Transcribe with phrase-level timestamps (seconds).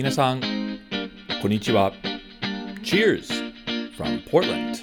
[0.00, 0.40] 皆さん、
[1.42, 1.92] こんにちは。
[2.82, 3.52] Cheers
[3.98, 4.78] from Portland!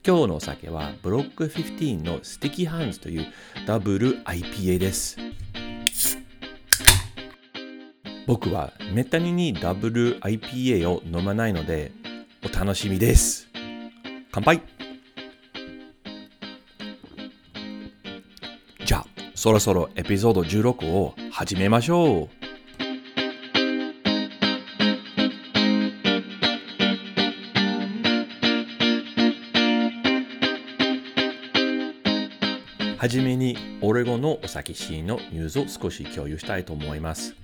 [0.06, 3.28] 今日のお酒は Block 15の Sticky Hands という
[3.66, 5.18] ダブル IPA です。
[8.28, 11.94] 僕はめったににダブル IPA を飲まないので
[12.44, 13.48] お楽しみです。
[14.30, 14.62] 乾杯
[18.86, 22.43] じゃあ、そろそろエピソード16を始めましょう。
[33.04, 37.36] はじめにオレゴンのお酒シーンのニュースを少し共有したいと思います。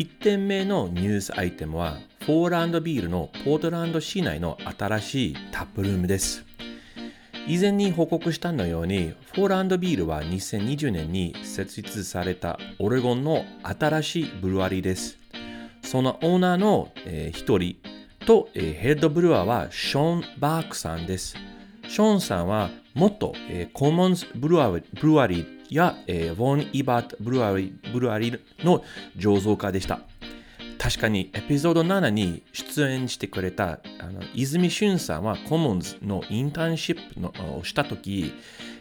[0.00, 6.44] 1点目のニュースアイテムは、フォーランドビールのポートランド市内の新しいタップルームです。
[7.46, 15.16] 以前に報告したのように、フォーランドビールは2020年に設立されたオレゴンの新しいブルワリーです。
[15.84, 17.76] そのオーナーの一、えー、人
[18.26, 21.36] と、えー、ヘッドブルワーはショーン・バークさんです。
[21.86, 28.84] ショーンさんはもっと、えー、コモンズブルワリーや、えー、ウォン・イバートブルワリーブルワリの
[29.16, 30.00] 醸造家でした。
[30.78, 38.34] 確かにエピソード7に出演してくれたあの泉俊さんはコモンズのインターンシップのをしたとき、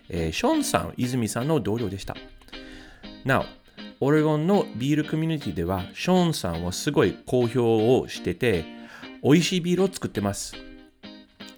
[0.09, 2.15] えー、ションさん、泉さんの同僚でした。
[3.23, 3.41] な
[3.99, 8.65] お、オレゴンのビールコミュニティではショーンさんはすごい好評をしてて、
[9.23, 10.55] 美味しいビールを作ってます。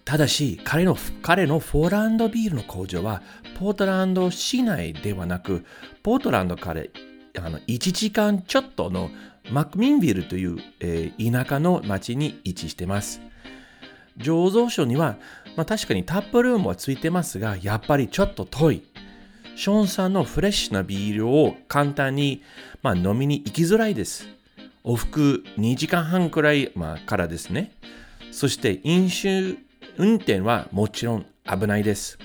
[0.06, 3.22] ただし、彼の、彼のフォーランドビールの工場は、
[3.58, 5.66] ポートランド市内ではなく、
[6.02, 6.84] ポートランドから
[7.40, 9.10] あの1時間ちょっとの
[9.50, 13.22] マクミンビルという、えー、田舎の町に位置してます。
[14.18, 15.18] 醸造所には、
[15.56, 18.84] まあ、確かにタップルームはついてますが、やっぱりちょっと遠い。
[19.56, 22.42] ショーンさんのフレッシュなビールを簡単に、
[22.82, 24.28] まあ、飲みに行きづらいです。
[24.84, 27.72] 往復2時間半くらい、まあ、からですね。
[28.32, 29.58] そして飲酒
[29.98, 32.18] 運転はもちろん危ないです。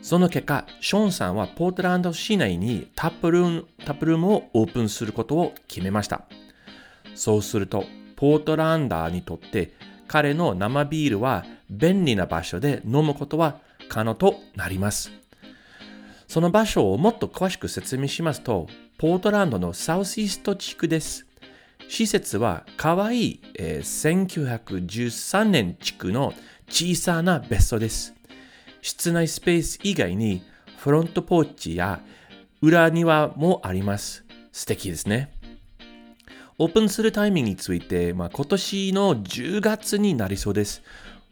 [0.00, 6.22] その結果、ショーンさんはポートランド市内にタップルームタップルームをオープンすることを決めました。
[7.14, 7.84] そうすると、
[8.16, 9.72] ポートランダーにとって
[10.06, 15.12] 彼の生ビールは便利な場所で飲むことは可能となります。
[16.26, 18.68] その場所をもっと詳しく説明しますと、
[18.98, 21.26] ポートランドのサウスイースト地区です。
[21.88, 26.34] 施設はかわいい、えー、1913年地区の
[26.68, 28.14] 小さな別荘です。
[28.82, 30.42] 室内スペース以外に
[30.76, 32.00] フロントポーチや
[32.60, 34.24] 裏庭もあります。
[34.52, 35.32] 素敵ですね。
[36.58, 40.82] オープンするタイミングについて、まあ、今年の10月になりそうです。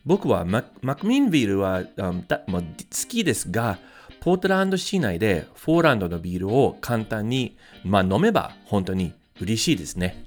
[0.05, 0.62] 僕はマ
[0.94, 2.66] クミンビールは、um, まあ、好
[3.08, 3.78] きですが、
[4.20, 10.25] ポートランド市内でフォーランドのビールを簡単に、まあ、飲めば本当に嬉しいですね。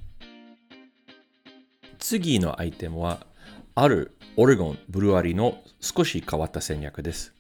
[1.98, 3.26] 次のアイテムは、
[3.76, 7.34] あるオレゴンブルワリの少し変わった戦略です。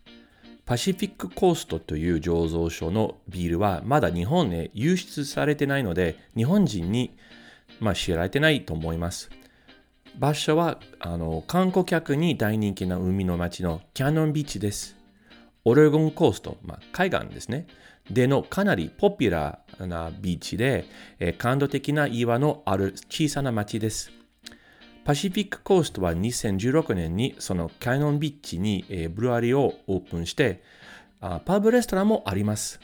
[0.65, 7.15] パシフィックコーストという醸造所のビールはまだ日本へ輸出されてないので、日本人に、
[7.79, 9.29] まあ、知られてないと思います。
[10.17, 14.97] 場所はあの観光客に大人気な海の町のキャノンビーチです。
[15.63, 17.67] オレゴンコースト、まあ、海岸ですね。
[18.11, 20.83] でのかなりポピュラーなビーチで、
[21.21, 24.18] え感動的な岩のある小さな町です。
[25.09, 30.61] パシフィックコーストは2016年にそのキャノンビッチに、え、ブルワリをオープンして、
[31.19, 32.79] あパブレストランもあります。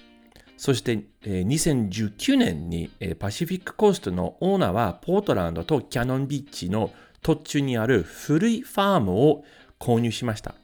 [0.58, 6.90] そして、え、2019年に、え、パシフィックコーストのオーナーはポートランドとキャノンビーチの
[7.22, 9.46] 途中にある古いファームを
[9.80, 10.56] 購入しました。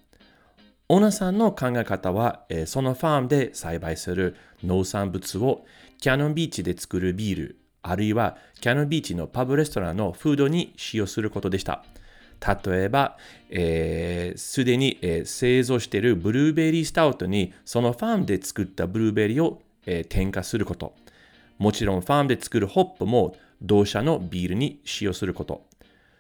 [0.90, 5.64] オーナーさんの考え方は、え、そのファームで栽培する農産物を
[6.00, 11.83] キャノンビーチで作るビール、あるいはキャノンビーチのパブレストランのフードに使用することでした。
[12.66, 13.18] 例えば、
[13.50, 20.94] す、えー、で、に、えー、製造しているブルーベリースタウトにそのファームで作ったブルーベリーをえー、添加すること。
[21.57, 25.66] もちろんファームで作るホップも同社のビールに使用すること。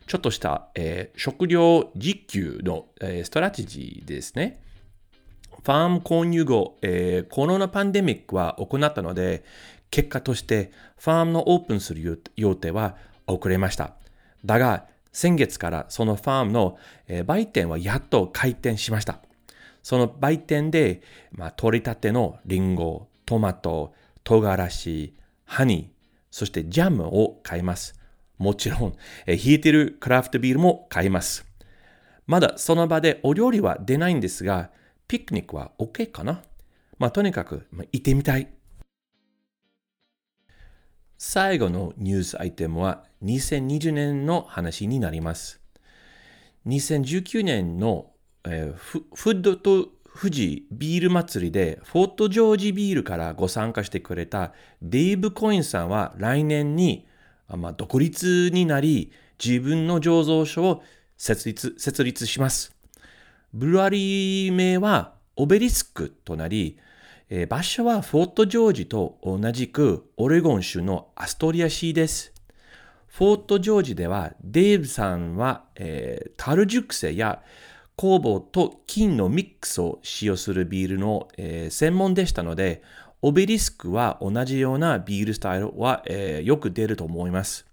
[0.07, 4.61] ちょっとした、えー、食料自給の、ストラテジーですね。
[5.63, 9.43] ファーム購入後、えー、コロナパンデミック入ったので、
[9.91, 12.95] 結果としてファームのオープンする予定は
[13.27, 13.93] 遅れました。
[14.43, 16.77] だが、先月からそのファームの、
[17.07, 19.19] えー、売店はやっと開店しました。
[19.83, 23.93] その売店で、まあ、取り立てのリンゴ、トマト、
[24.23, 25.13] 唐辛子、
[25.45, 25.87] ハニー、
[26.31, 27.99] そしてジャムを買います。
[28.37, 28.95] もちろん、
[29.27, 31.45] え冷えてるクラフトビールも買います。
[32.25, 34.71] まだその場でお料理は出ないんですが、
[35.11, 36.41] ピクニックは OK かな？
[36.97, 38.47] まあ、とにかく、まあ、行ってみたい。
[41.17, 45.59] 最後のニュースアイテムは2020年の話になります。
[46.65, 48.11] 2019年の、
[48.45, 57.05] えー、フッドと富士ビール祭りでフォートジョージビールからご参加してくれたデイブ・コインさんは来年に、
[57.49, 59.11] まあ、独立になり
[59.43, 60.83] 自分の醸造所を
[61.17, 62.70] 設立設立します。
[63.53, 66.77] ブルワリー名はオベリスクとなり、
[67.29, 72.31] えー、場所はフォートジョージと同じくオレゴン州のアストリア市です。
[73.07, 77.41] フォートジョージではデイブさんは、えー、樽熟成や
[77.97, 82.81] 酵母と金のミックスを使用するビールの、えー、専門でしたので、
[83.21, 87.65] オベリスクは同じようなビールスタイルは、えー、よく出ると思います。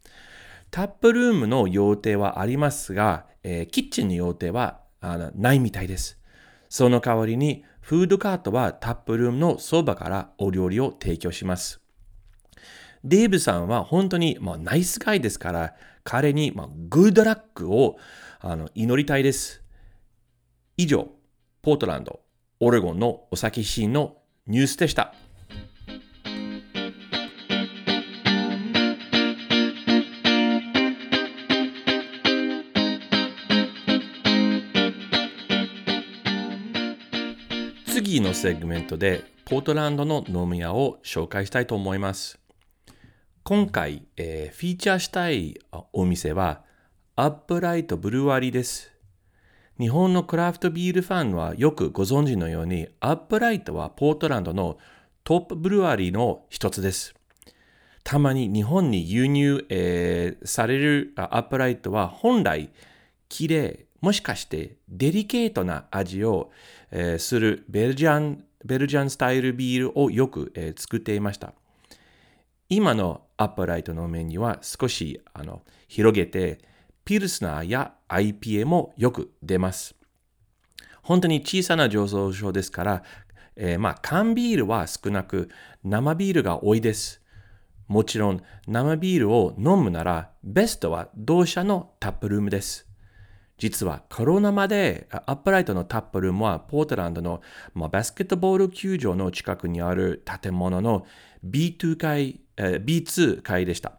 [0.73, 6.19] タップルームの予定はありますが、えー、キッチンの予定はあのないみたいです。
[6.69, 11.81] その代わりに、フードカートはタップルームのそばからお料理を提供します。
[13.05, 15.75] デーブさんは本当に、まあ、ナイスガイですから、
[16.05, 17.97] 彼に、まあ、グッドラックを
[18.41, 19.63] あの祈りたいです。
[20.77, 21.09] 以上、
[21.63, 22.21] ポートランド、
[22.61, 25.15] オレゴンのお酒シーンのニュースでした。
[38.09, 42.39] 次のセグメントでポートランドの飲み屋を紹介したいと思います。
[43.43, 45.61] 今回、えー、フィーチャーしたい
[45.93, 46.63] お店は
[47.17, 48.91] アップライトブルワリーです。
[49.79, 54.79] 日本のクラフトビールファンはよくご存知のように、アップライトはポートランドの
[55.23, 57.15] トップブルワリーの一つです。
[58.05, 62.71] たまに日本に輸入、えー、されるアップライトは本来
[63.29, 66.51] 綺麗、もしかしてデリケートな味を、
[66.91, 71.53] えー、するベルジャンベルジャンスタイルビールをよく、えー、作っていました。
[72.69, 76.59] 今のアップライトのメニューは少しあの広げて、
[77.05, 79.95] ピルスナーや IPA もよく出ます。
[81.03, 83.03] 本当に小さな醸造所ですから、
[83.57, 85.49] えー、まあ缶ビールは少なく
[85.85, 87.23] 生ビールが多いです。
[87.87, 92.88] もちろん生ビールを飲むならベストは同社のタップルームです。
[93.59, 97.43] 実はコロナまでアップライトのタップルームはポートランドの、
[97.75, 101.05] まあ、バスケットボール球場の近くにある建物の
[101.45, 103.93] B2 階、えー、B2 階でした。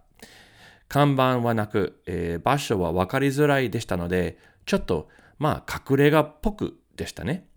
[0.88, 7.48] 看板はなく、えー、場所は分かりづらいでしたので、ちょっと、まあ、隠れ家っぽくでしたね。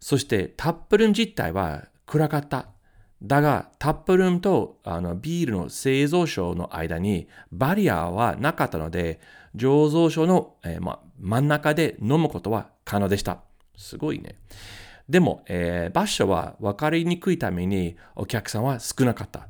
[0.00, 2.68] そして、タップルーム自体は暗かった。
[3.22, 9.20] だが、タップルームとあのビールの製造所の間にバリアはなかったので、
[9.56, 13.40] 醸造所の、えー、ま、真ん中で飲むことは可能でした。
[13.76, 14.36] すごいね。
[15.08, 19.48] でも、えー、場所は分かりにくいためにお客さんは少なかった。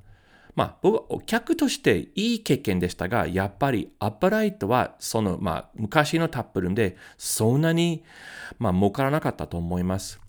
[0.54, 8.02] まあ、僕はお客としていい経験でしたが、やっぱりアップライトはその、まあ、昔のタップルームでそんなに、
[8.58, 10.20] まあ、儲からなかったと思います。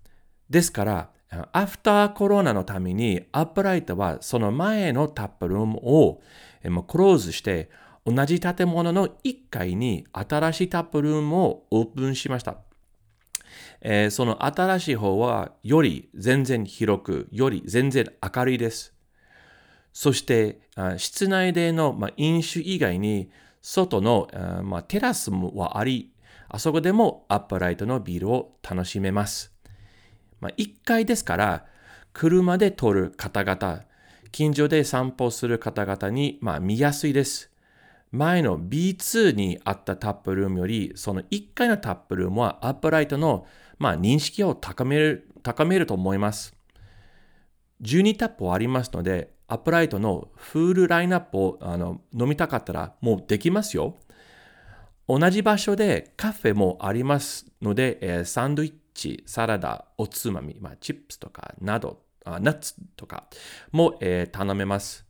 [0.49, 1.09] ですから、
[1.51, 6.21] アフターコロナのためにアップライトはその前のタップルームを、
[6.87, 7.69] クローズして
[8.09, 12.57] 同じ建物の1階に新しいタップルームをオープンしました。
[13.81, 18.93] えー、その新しい方はより全然広く、より全然明るいです。
[19.93, 20.61] そして、
[20.97, 23.29] 室内での、ま飲酒以外に、
[23.61, 24.27] 外の、
[24.63, 26.13] まテラスもあり、
[26.47, 29.53] あそこでもアップライトのビールを楽しめます。
[30.39, 31.65] まあ、1階ですから、
[32.13, 33.83] 車で通る方々、
[34.31, 37.51] 近所で散歩する方々に、まあ、見やすいです。
[38.11, 43.45] 前の B2 にあったタップルームより、その1階のタップルームはアップライトの、
[43.77, 46.55] まあ、認識を高める高めると思います。
[47.81, 53.97] 12タップありますので、アップライトのフールラインナップをあの飲みたかったらもうできますよ。
[55.07, 63.27] 同じ場所でカフェもありますので、えー、サンドイッチ、サラダ、おつまみ、まあ、チップスとかなど、あナッツとか
[63.71, 65.08] も、えー、頼めます。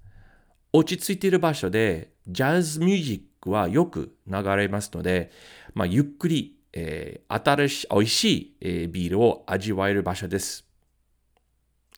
[0.73, 5.31] 落ち着いている場所でジャズミュージックはよく流れますので、
[5.73, 10.65] まあ、ゆっくりえー、新しい、美味しい、えー、ビールを味わえる場所です。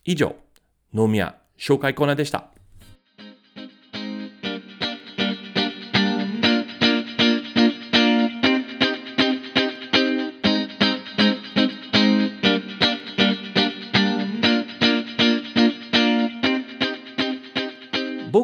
[0.05, 0.35] 以上、
[0.93, 2.51] 飲み屋紹介コーナーでした。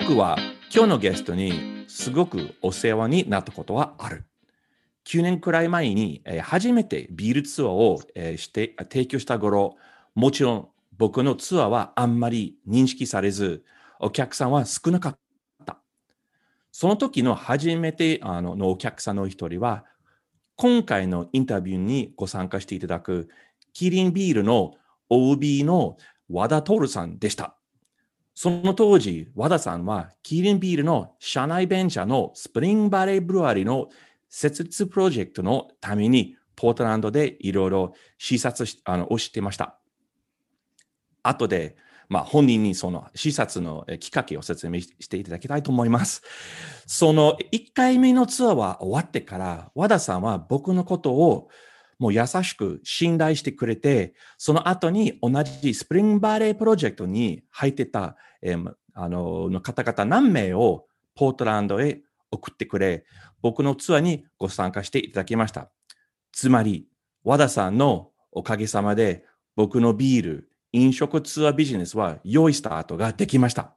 [0.07, 0.37] 僕は
[0.73, 4.23] 今日のゲストにすごくお世話になったことはある。
[5.03, 9.75] 9年くらい前に、えー、初めてビールツアーを、えー、して提供した頃、
[10.15, 13.65] もちろん僕のツアーはあんまり認識されず、
[13.99, 15.19] お客さんは少なかっ
[15.65, 15.77] た。
[16.71, 19.83] その時の初めてあののお客さんの一人は、
[20.55, 23.27] 今回のインタビューにご参加していただく、
[23.73, 24.75] キリンビールの
[25.09, 25.97] OB の
[26.29, 27.56] 和田徹さんでした。
[28.39, 33.89] その当時、和田さんはキリンビールの社内ベンチャーのスプリングバレーブルワリの
[34.29, 39.79] 設立プロジェクトのために、ポートランドでいろいろ視察しあのをしていました。
[41.23, 41.77] 後で、
[42.09, 46.21] まあ、本人にその視察のきっかけを説明していただきたいと思います。
[46.85, 51.49] その1回目のツアーは終わってから、和田さんは僕のことを
[51.97, 62.01] もう優しく信頼してくれて、その後に同じスプリングバレープロジェクトに入ってた、えー、あのの方々何名をポートランドへ
[62.31, 63.05] 送ってくれ、
[63.41, 65.69] 僕のツアーにご参加していただきました。
[66.31, 66.87] つまり、
[67.23, 69.25] 和田さんのおかげさまで、
[69.55, 73.73] 僕のビール、飲食ツアービジネスは良いスタートができました。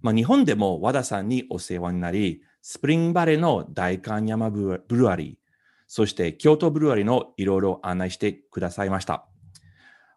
[0.00, 5.36] まあ、日本でも和田さんにお世話になり、スプリングバレーの代官山ブルワリー、
[5.88, 9.26] そして京都ブルワリーのいろいろ案内してくださいました。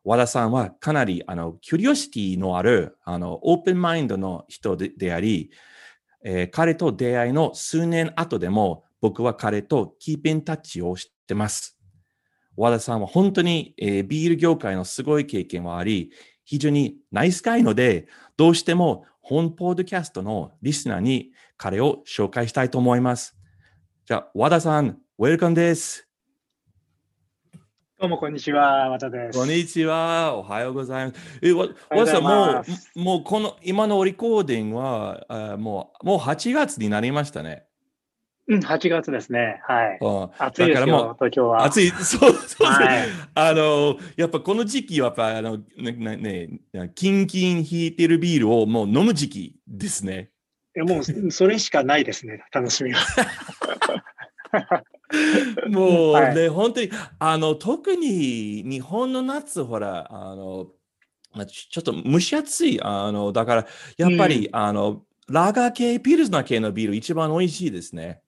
[0.05, 5.49] 和田さんはかなりあのキュリオシティのあるあのオープンマインドの人であり、
[6.23, 11.77] えー、彼と出会いの数年後でも、僕は彼とキーピンタッチをしてます。
[12.55, 16.11] 和田さんは本当に、えー、ビール業界のすごい経験はあり、
[16.43, 18.07] 非常にナイスガイので、
[18.37, 23.35] どうしても本ポッドキャストのリスナーに彼を紹介したいと思います。
[24.05, 26.07] じゃあ、和田さん、ウェルカムです。
[28.05, 29.39] どうもこんにちは、和田です。
[29.39, 31.39] こんにちは、おはようございます。
[31.41, 32.63] え、わ、和田さん、も
[32.95, 37.65] う、もうこの今のリコーディングは、あもう、もう8月になりましたね。
[38.47, 39.59] うん、8月ですね。
[39.63, 39.99] はい。
[40.37, 41.63] 暑いですよ、東京は。
[41.63, 50.29] 暑い、そう、そう、はい、あの、やっぱこの時期は、やっぱ、あの、ね、ね、キンキン引いてるビールをもう飲む時期ですね。
[50.75, 53.01] いや、もう、それしかないですね、楽しみは。
[55.69, 60.67] もうね、はい、本当に、あの、特に日本の夏、ほら、あの、
[61.47, 63.67] ちょっと蒸し暑い、あの、だから、
[63.97, 68.21] やっぱり、うん、あの、ラガー系、ピルスナー系のビール、一番美味しいですね。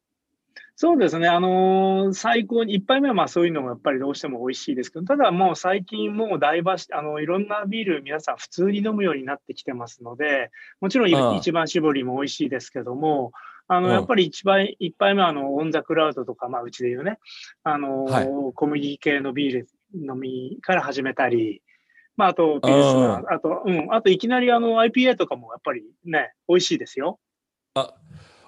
[0.79, 1.27] そうですね。
[1.27, 13.32] あのー、最高に、一杯目はまあそういうのもやっぱりどうしても美味しいですけど、ただもう最近もう大バし、あの、いろんなビール皆さん普通に飲むようになってきてますので、もちろん一番搾りも美味しいですけども、
[13.67, 17.19] あの、やっぱり一杯、一杯目はあの、オンザクラウドとか、まあうちで言うね、
[17.63, 21.62] あの、はい、小麦系のビール飲みから始めたり、
[22.15, 27.19] まああと、ピルスナー、あと、うん、あといきなりあの IPA とかもやっぱりね、美味しいですよ。
[27.75, 27.93] あ、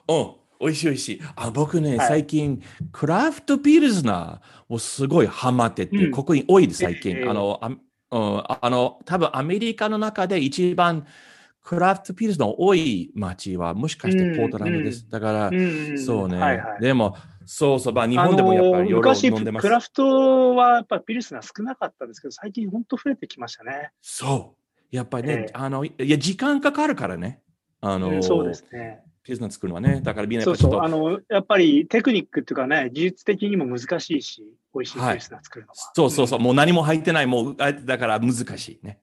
[0.08, 0.36] うん。
[0.60, 1.22] 美味しい美味しい。
[1.36, 2.62] あ僕ね、はい、最近、
[2.92, 7.16] クラフトピルズナーをすごいハマってて、うん、ここに多いです、最近。
[7.18, 7.78] えー、あの、あ,、うん、
[8.12, 11.06] あの、多分アメリカの中で一番
[11.70, 15.04] クラフトピルズの多い街は、もしかしてポートランドです。
[15.04, 16.82] うん、だから、うん、そうね、はいはい。
[16.82, 23.92] でも、そうそう、まあ、日本でもやっぱり昔、クラフトはやっぱピルスナー少なかったんですけど、最近本当増えてきましたね。
[24.02, 24.56] そ
[24.92, 24.96] う。
[24.96, 27.40] やっぱりね、えー、あの、いや、時間かかるからね。
[27.82, 29.04] あの、そうですね。
[29.22, 30.02] ピザ作るのはね。
[30.02, 35.76] だからみんなやっぱそうそうあの、やっぱりテクニックっていうかね、技術的にも難しいし、美味しいピザ作るのは。
[35.76, 39.02] はい、そうそうそう、うん、もう何も入ってない、もう、だから難しいね。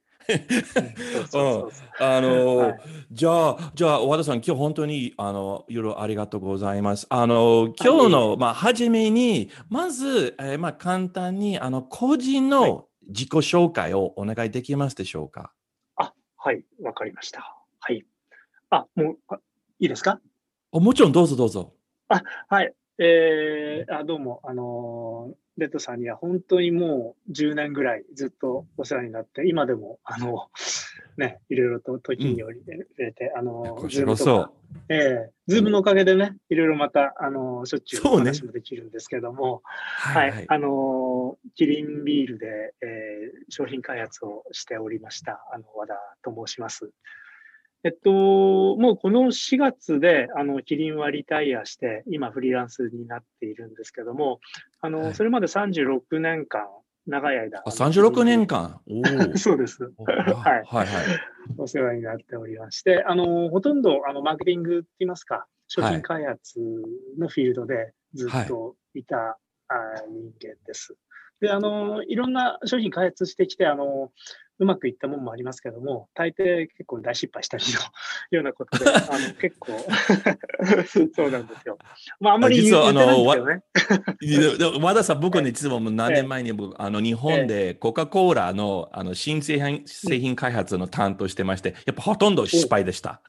[2.00, 2.78] あの、はい、
[3.12, 7.06] じゃあ、じゃあ、和田さん、今日本当に、あの、いろいろありがとうございます。
[7.10, 15.52] あの、今日の、はい、まあ、初めに、まず、えー、まあ、簡単に、あの、個人の自己紹介をお願いできますでしょうか？
[15.96, 17.56] あ、はい、わかりました。
[17.80, 18.04] はい。
[18.70, 19.38] あ、もう、あ
[19.78, 20.20] いいですか？
[20.72, 21.72] おもちろんどうぞどうぞ。
[22.48, 22.74] はい。
[22.98, 30.48] えー、あどうも、あのーレッドさんには本当にもう10年ぐらいずっとお世話になって、今でも、あの、
[31.16, 34.52] ね、いろいろと時により入れて、あのこー、ちらこそ。
[34.88, 46.90] ええズームのおかげでね、いろいろまた、あのーしょっちゅうお話もできるんですけども、ははい、あのーキリンビールで、えー商品開発をしておりました、あの、和田と申します。
[47.86, 54.40] えっと、もうこの4月で、あの、キリンはリタイアして、今フリーランスになっているんですけども、
[54.80, 56.66] あの、はいそれまで36年間、
[57.06, 57.62] 長い間。
[57.64, 58.80] あ36年間？
[59.38, 59.88] そうです。
[59.98, 60.86] おはいはいはい。
[61.58, 66.58] お世話になっておりまして、あの、ほとんど、あの、マーケティングって言いますか、商品開発
[67.16, 69.38] のフィールドでずっといた、
[69.68, 69.74] あ
[70.08, 70.96] 人間です。
[71.40, 74.10] で、あの、いろんな商品開発してきて、あの、
[74.58, 77.80] うまくいったものもありますけども、大抵結構大失敗したりの
[78.30, 79.72] ようなことで、 あの結構
[81.14, 81.78] そうなんですよ。
[82.20, 84.80] まあ、あんまり言ってないんですけどね。
[84.80, 93.20] 和田さん、僕ね、実はもう何年前に僕、あの日本でコカ・コーラのあの新製品製品開発の担当してまして、やっぱほとんど失敗でした。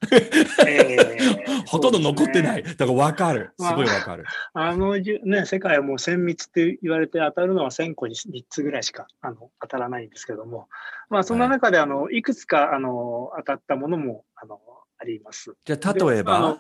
[0.66, 2.64] えーほとんど残ってない。
[2.64, 3.52] だから分かる。
[3.58, 4.26] すまあごい分かる。
[4.54, 10.68] あのじゅ、ね、世界はもう1000密って言われて当たるのは1000個に3つぐらいしかあの当たらないんですけども、
[11.10, 14.60] まあ、そんな中であのいくつかあの当たったものもあの
[15.00, 15.54] あります。
[15.66, 16.32] じゃあ、例えば？
[16.32, 16.60] であの、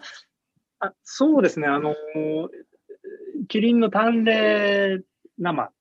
[0.79, 1.95] あそうですね、あの、
[3.47, 5.03] キリンの淡麗
[5.39, 5.71] 生っ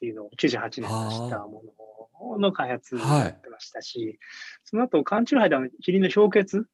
[0.00, 1.62] ていうのを98年出したも
[2.32, 4.18] のの開発はいやってましたし、
[4.64, 6.66] その後、缶チューハイであのキリンの氷結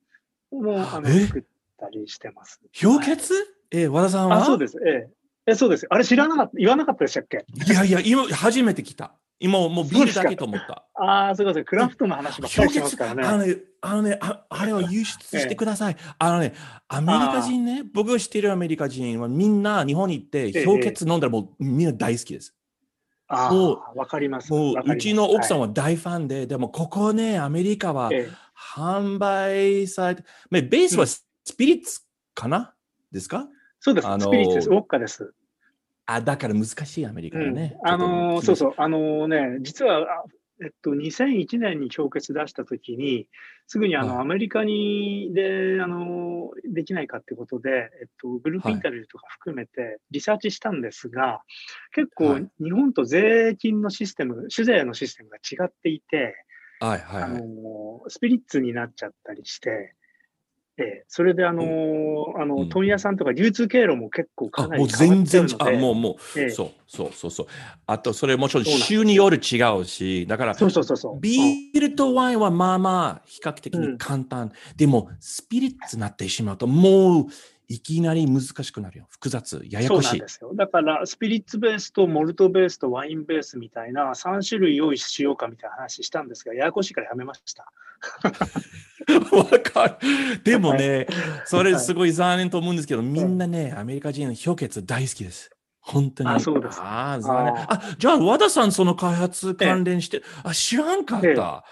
[0.52, 1.26] もあのえ？
[1.26, 1.42] 作っ
[1.78, 2.60] たりしてます。
[2.80, 3.34] 氷結？
[3.72, 4.42] え、和田さんは？
[4.42, 4.78] あ、そうです。
[4.86, 5.08] え
[5.46, 5.52] え。
[5.52, 5.86] え、そうです。
[5.90, 7.44] あれ知らなかった、言わなかったでしたっけ？
[7.66, 9.14] いやいや、今、初めて来た。
[9.42, 10.86] 今、もうビールだけと思った。
[10.94, 13.22] ああ、そうかそうか、クラフトの話ばっかりしてますからね。
[13.24, 15.96] あのね、あのね、ああれを輸出してください。
[16.18, 16.54] あのね、
[16.88, 22.54] アメリカ人ね、僕が知ってるアメリカ人はみんな日本に行ってええ氷結飲んだらもうみんな大好きです。
[23.28, 24.52] あもあ、わかります。
[24.52, 31.26] もううちの奥さんは、は大ファンで、でもここね、アメリカはいええ販売されて、まあベースはス
[31.58, 32.02] ピリッツ
[32.34, 32.74] かな？
[33.10, 33.48] ですか？
[33.80, 34.06] そうです。
[34.06, 34.70] あのスピリッツです。
[34.70, 35.34] ウォッカです。
[36.06, 37.46] あ、だから難しいアメリカうん。
[37.48, 37.76] はね。
[37.84, 40.24] あのーそうそう、あのーね、実は、あ
[40.62, 43.28] えっと、2001年に氷結出したときに、
[43.66, 44.22] すぐにあの、はい。
[44.22, 51.42] アメリカにで、あのーできないかってことで、えっと、グループインタビューとか含めてリサーチしたんですが、
[51.92, 52.48] 結構はい。
[52.62, 56.34] 日本と税金のシステム、酒税のシステムが違っていて、
[56.80, 57.42] はいはいあのはい。
[58.06, 59.94] ースピリッツになっちゃったりして、
[60.78, 67.46] ええそれであのーあの、うん問屋さんとか流通経路も結構あかなもうり変わっ全然あ、ちゃうので、もうもう、ええそうそうそうそう。
[67.86, 71.14] あと、それもちろんそうなんです州による違うし、だから、そうそうそうそう。
[71.14, 74.52] うんビールとワインはまあまあ比較的に簡単。
[74.76, 77.26] でも、スピリッツになってしまうと、もう
[77.68, 79.06] いきなり難しくなるよ。
[79.08, 80.28] 複雑、ややこしいそうなんで。
[80.28, 80.52] すよ。
[80.54, 87.72] だから、スピリッツベースとモルトベースとワインベースみたいな3種類用意しようかみたいな話したんですが、ややこしいからやめました。
[89.32, 90.42] わかる。
[90.44, 91.06] でもね、
[91.44, 95.50] それすごい残念と思うんですけど、みんなね、アメリカ人の氷結大好きです。
[95.80, 96.30] 本当に。
[96.30, 97.54] あそうですああ、残念。
[97.54, 101.34] ああ、じゃあ、和田さん、その開発関連して、あ、知らんかっええ。
[101.34, 101.64] た。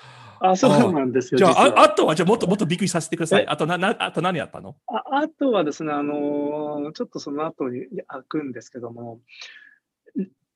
[0.42, 1.38] あ、そうなんですよ。
[1.38, 3.42] じゃあ、ああとは、じゃあ、もっともっとびっくりさせてください。
[3.42, 4.74] えあと、な、な、あと何やったの？
[4.88, 9.20] ああとはですね、あのーちょっとその後に開くんですけども、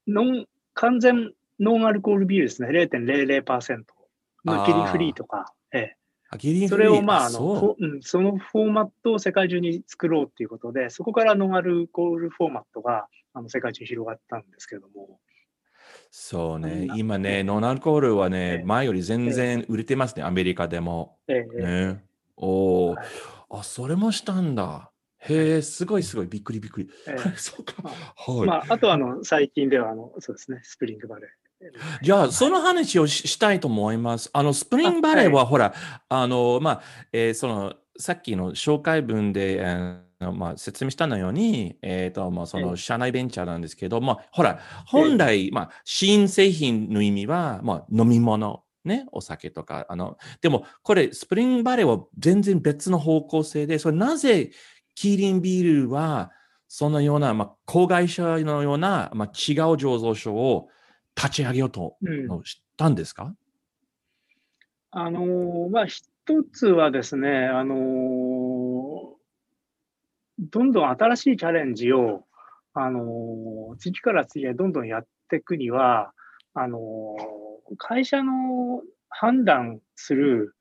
[0.08, 3.84] ノン、完全ノンアルコールビールですね、0.00%
[4.44, 5.96] のキリンフリーとか、ええ、
[6.68, 15.18] それをまあ、あのそのフォーマットを世界中に作ろうっていうことで、そこからノンアルコールフォーマットがあの世界中に広がったんですけども、
[16.10, 21.18] そうね今ね、ノンアルコールはね、ええ前より全然売れてますね、アメリカでも。
[21.28, 22.04] ええね。
[22.36, 23.06] おおはい、
[23.50, 24.90] あ、それもしたんだ。
[25.18, 26.90] へえ、すごいすごい、びっくりびっくり。
[27.08, 27.74] え そうか。
[27.82, 28.46] まはい。
[28.46, 31.43] まあ、あとはあの最近ではあの、そうですね、スプリングバレー。
[32.02, 34.30] じゃあ、その話をししたいと思います。
[34.32, 35.74] あの、スプリングバレーは、ほら、
[36.08, 42.62] あの、まあ、えーその、さっきの紹介文で、えーまあ、説明したのように、えっ、と、まあ、そえ。
[42.62, 54.50] の、社内ベンチャーなんですけど、まあ、ほら、本来、まあ、新製品の意味は、まあ、飲み物、ね、お酒とか、あの、でも、これ、スプリングバレーは全然別の方向性で、それなぜ、
[54.94, 56.30] キリンビールは、
[56.68, 60.68] そのような、まあ、子会社のような、まあ、違う醸造所を
[61.16, 62.26] 立ち上げようとうん。
[62.26, 63.34] の知ったんですか、
[64.90, 66.04] あのーまあ、一
[66.52, 69.14] つはですね、あのー
[70.38, 72.24] どんどん新しいチャレンジを、
[72.74, 76.12] あのー次から次へどんどんやっていくには、
[76.54, 80.54] あのー会社の判断する、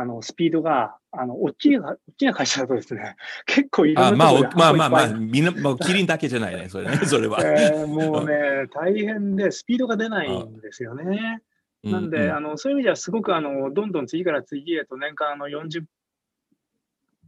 [0.00, 7.38] あの、スピードが、あの、大きい、大きな会社だとですね、 結構いろあまあ、んなところでまあまあまあ、いっぱいみんな、もうキリンだけじゃないね、それね、 それは。
[7.42, 11.42] えーもうね、大変で、スピードが出ないんですよね。
[11.82, 15.84] なんで、うあの、そういう意味ではすごく、あの、どんどん次から次へと年間あの40、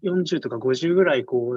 [0.04, 1.56] 40とか50ぐらい、こ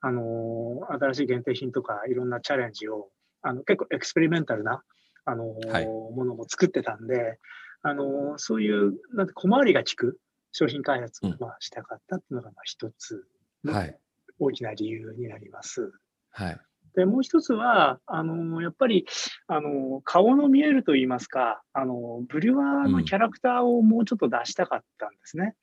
[0.00, 3.08] あの、新しい限定品とかいろんなチャレンジを、
[3.42, 4.82] あの、結構エクスペリメンタルな、
[5.24, 7.38] あの、はいものも作ってたんで、
[7.82, 10.18] あの、そういう、なんて小回りが利く
[10.56, 13.26] 商品開発を、うんまあ、したかったっていうのが、まあ、一つ、
[13.66, 13.98] はい。
[14.38, 15.92] 大きな理由になります。
[16.30, 16.60] はい。
[16.94, 19.04] で、もう一つは、あの、やっぱり、
[19.48, 25.56] あの、顔の見えると言いますか、あの、ブリュワーのキャラクターをもうちょっと出したかったんですね。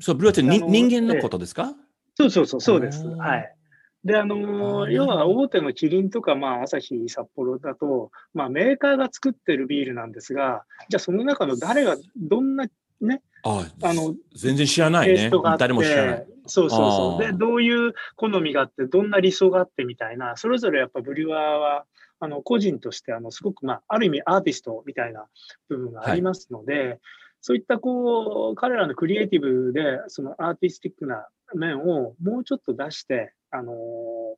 [0.00, 1.72] そう、ブルーって人間のことですか？
[2.16, 3.06] そうそうそう、そうです。
[3.06, 3.56] はい。
[4.04, 12.66] で、あの、あー要は大手のキリンとか、まあ、アサヒ、札幌だと、まあ、メーカーが作ってるビールなんですが、じゃあその中の誰が、どんな
[13.02, 15.30] ね、ああの、全然知らないね。
[15.58, 16.26] 誰も知らない。
[16.46, 17.24] そうそうそう。
[17.24, 21.84] で、どういう好みがあって、どんな理想があってみたいな、それぞれやっぱブリュワーは、
[22.20, 25.26] あの、個人として、あの、すごく、まあ、ある意味アーティストみたいな
[25.68, 27.00] 部分がありますので、
[27.40, 34.32] そういった、こう、彼らのクリエイティブで、そのアーティスティックな面をもうちょっと出して、あのー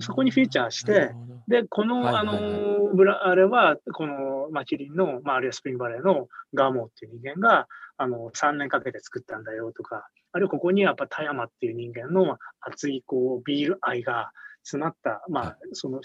[0.00, 1.10] そこにフィーチャーして
[1.46, 2.42] で、この、はいはいあはい。
[2.42, 7.66] の、ブラ、あれは、この、まあ、キリンの、まあ、あるいはスプリングバレーのガーモーっていう人間が、
[7.98, 14.30] あの、3年かけて作ったんだよとか、あるいはここにやっぱ田山っていう人間の熱い、こう、ビール愛が
[14.62, 16.00] 詰まった、まはあ、その、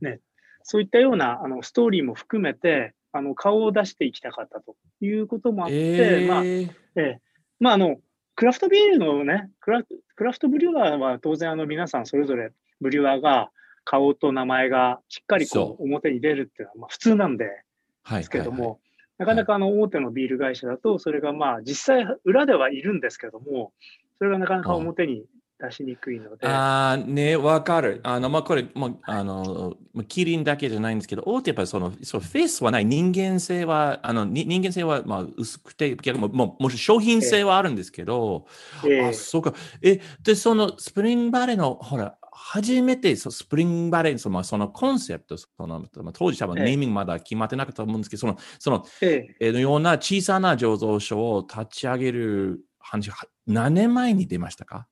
[0.00, 0.20] ね、
[0.62, 7.00] そういったような、あの、ストーリーも含めて、あの、顔を出していきたかったということもあって、まあ、えーえ。
[7.00, 7.20] え。
[7.58, 7.98] まあ、あの、
[8.34, 9.82] クラフトビールのね、クラ
[10.14, 13.50] クラフトブリュワーは当然あの皆さんそれぞれブリュワーが
[13.84, 15.82] 顔と名前がしっかりこそう。
[15.82, 17.62] 表に出るっていうのはまあ普通なんで
[18.02, 18.18] はい。
[18.18, 18.80] ですけども、
[19.22, 23.72] なかなかあの大手のビール会社だとそれがまあ実際裏ではいるんですけども、
[24.18, 25.24] それがなかなか表に
[25.60, 28.00] 出しにくいので、ああ、ね、わかる。
[28.02, 32.84] あの、まあ、これ、まあ、あの、まあキリンだけじゃないんですけど、大手やっぱりその、そのフェイスはない。
[32.84, 38.46] 人間性は、あの、に人間性は、まあ、薄くて、逆にもう、もうもし商品性はあるんですけど、
[38.84, 39.54] ええあ、そうか。
[39.82, 53.10] え、で、その、スプリングバレーの、ほら、初めてそスプリングバレーのそのそのコンセプト、その当時多分ネーミングまだ決まってなかったと思うんですけど、その、その、ええのような小さな醸造所を立ち上げる話
[53.46, 54.88] 何年前に出ましたか？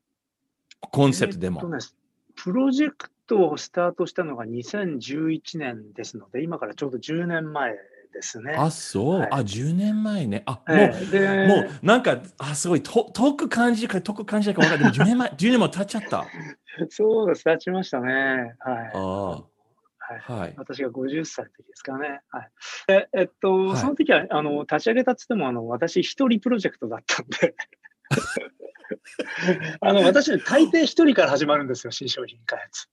[0.80, 1.60] コンセプトでも。
[1.60, 1.78] えっとね
[2.36, 7.74] プロジェクトをスタートしたのが2011年ですので、今からちょうど10年前
[8.12, 8.54] ですね。
[8.56, 9.20] あ、そう。
[9.20, 10.42] はいあ、10年前ね。
[10.46, 14.78] あ、ええでもう、もう、なんか、あ、すごい、と遠く感じるか遠く感じないか分かる。
[14.78, 16.26] でも10年前、10年も経っちゃった。
[16.90, 18.54] そうです、立ちましたね。
[18.58, 18.90] はい。
[18.94, 18.98] あ
[20.10, 20.54] はいあ、はい。
[20.56, 22.20] 私が50歳の時ですかね。
[22.30, 22.50] はい。
[22.88, 27.54] でえっと、はいその時は、あの、立ち上げたっつっても、あの、私一人プロジェクトだったんで。
[29.80, 32.88] あの、私、大抵一人から始まるんですよ、新商品開発。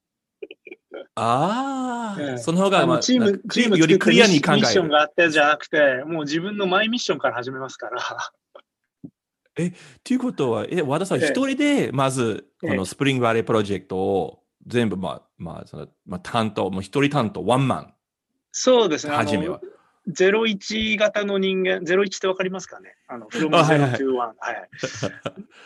[1.15, 4.89] ああ、ええその方が、まあ、チーム、チームよりクリアに考ミッション。
[4.89, 8.01] があってじゃなくて、もう自分のマイミッションから始めますから。
[10.03, 17.93] ということは、え、和田さん、ええ一人で、まず、こええのスプリングバレープロジェクトを全部、まあ、まあ、その、まあ、担当、もう一人担当、ワンマン、
[18.60, 19.15] そうですね。
[19.15, 19.62] 初めは。
[20.10, 22.96] 01型の人間、01ってわかりますかね？
[23.08, 24.15] あの、はいはい0 to 1。
[24.15, 24.34] は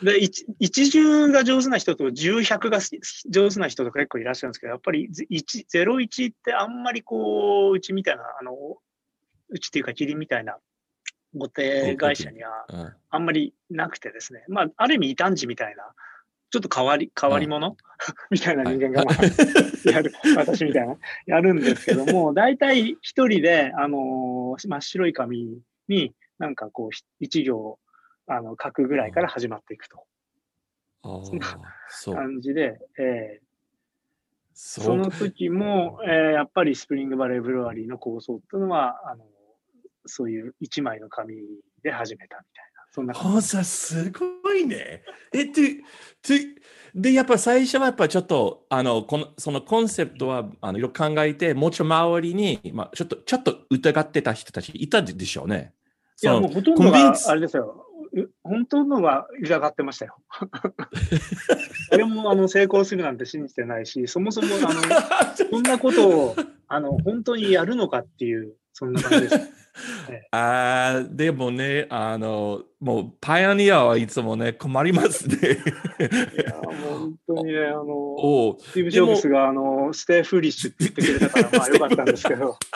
[0.01, 0.05] い。
[0.05, 2.79] で、一一重が上手な人と10、100が
[3.29, 8.53] 上手な人とか結構いらっしゃるんですけど、やっぱりぜ1 01ってあんまりこう、うちみたいな、あの、
[9.49, 10.57] うちっていうか、キリンみたいな、
[11.35, 14.43] ご提会社にはうんあんまりなくてですね。
[14.47, 15.93] まあ、ある意味異端児みたいな、
[16.51, 17.77] ちょっと変わり、変わり者、
[18.29, 19.15] みたいな人間が、まあ
[19.89, 27.79] やる、私みたいな、やるんですけども、 大体一人で、あのー真っ白い紙に、なんかこう、ひ一行、
[28.27, 30.05] あの、書くぐらいから始まっていくと。
[31.87, 32.15] そう。
[32.15, 33.51] 感じで、えー
[34.53, 39.25] その時も、えーやっぱりスプリングバレーブルワリーの構想っていうのは、あの、
[40.05, 41.35] そういう一枚の紙
[41.81, 45.03] で始めたみたいな、そんなさ、すごいね。
[45.33, 45.81] え、て、て、
[46.93, 55.73] で、やっぱ最初はやっぱちょっと、あの、この、そのコンセプトは、あの、いろいろ考えて、もうちょい周りに、まあ、ちょっと、ちょっと疑ってた人たちいたでしょうね。
[56.21, 57.87] いや、もうほとんどあれですよ。
[58.13, 60.17] う本当のは疑ってましたよ。
[61.89, 64.81] 誰もあの成功するなんて信じてないし、そもそもあの
[65.49, 66.35] そんなことを
[66.67, 69.49] あの本当にやるのかっていう、そんな感じです。
[70.31, 75.37] あーでもね、あの、もう、パイオニアはいつもね、困りますね。
[75.37, 82.57] いや、もう本当にね、 あの、スティーブ・ジョブスがあの stay foolish って言ってくれたから、まあよかったんですけど。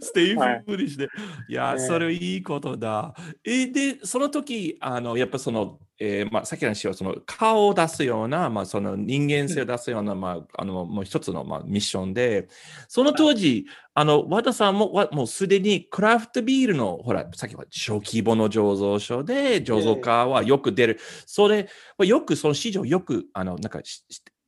[0.00, 1.08] Stay foolish で。
[1.48, 3.14] い、や、ねそれいいことだ。
[3.44, 12.48] え、で、その時、あの、やっぱその、えーまあ、さっきの話は、その顔を出すような、まあ、その人間性を出すような、まあ、あの、もう一つの、まあ、ミッションで、
[12.88, 20.98] その当時、あの、和田さんも、わもうすでにクラフトビールの、ほら、さっきは小規模の醸造所で、醸造家はよく出る。
[21.26, 21.68] それ、
[22.04, 23.80] よく、その市場よく、あの、なんか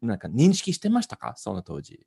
[0.02, 1.34] なんか認識してましたか？
[1.36, 2.06] その当時。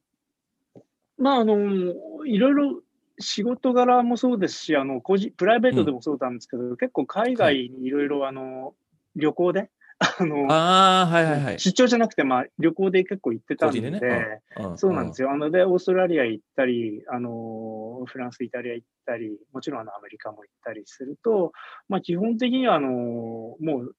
[1.17, 2.81] まあ、あの、いろいろ
[3.19, 8.75] 仕事柄もそうですし、あの、個人、プライベートでもそうなんですけど、結構海外にいろいろ、あの、
[9.15, 9.69] 旅行で、
[9.99, 11.59] あの、ああ、はいはいはい。
[11.59, 14.41] 出張じゃなくて、まあ、旅行で結構行ってたんで、でね。
[14.57, 15.31] うんそうなんですよ。
[15.31, 21.51] あの、で、オーストラリア行ったり、あの、フランス、イタリア行ったり、もちろんあの、アメリカも行ったりすると、
[21.89, 23.95] まあ、基本的には、あの、もう、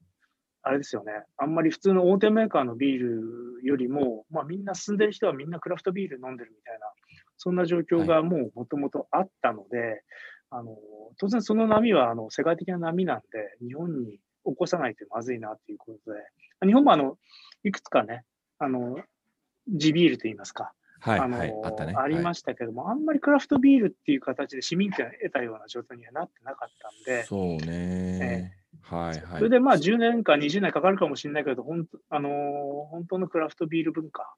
[0.62, 1.12] あれですよね。
[1.36, 6.86] あんまり普通の大手メーカーのビールよりも、まあ、みんな進んでる人はみんなクラフトビール飲んでるみたいな、
[7.36, 10.02] そんな状況がもうもともとあったので、
[10.50, 10.76] あの、
[11.18, 16.18] 当然その波は、あの、世界的な波なんで、日本に起こさないとまずいなっていうことで、
[16.66, 17.18] 日本もあの、
[17.64, 18.24] いくつかね、
[18.58, 18.98] あの、
[19.68, 20.72] 地ビールといいますか、
[21.02, 21.38] あの。
[21.96, 28.56] ありましたけども、あんまりクラフトビールっていう形で市民権を得たような状態にはなってなかったんで、そうね。
[28.82, 29.38] はいはい。
[29.38, 32.32] それでまあ10年か20年かかるかもしれないけど、本当あのー
[32.90, 34.34] 本当のクラフトビール文化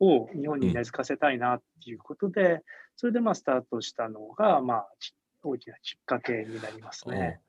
[0.00, 2.62] を日本に根付かせたいなっていうことで、
[2.96, 7.40] それでまあスタートしたのが、まあ、ち大きなきっかけになりますね。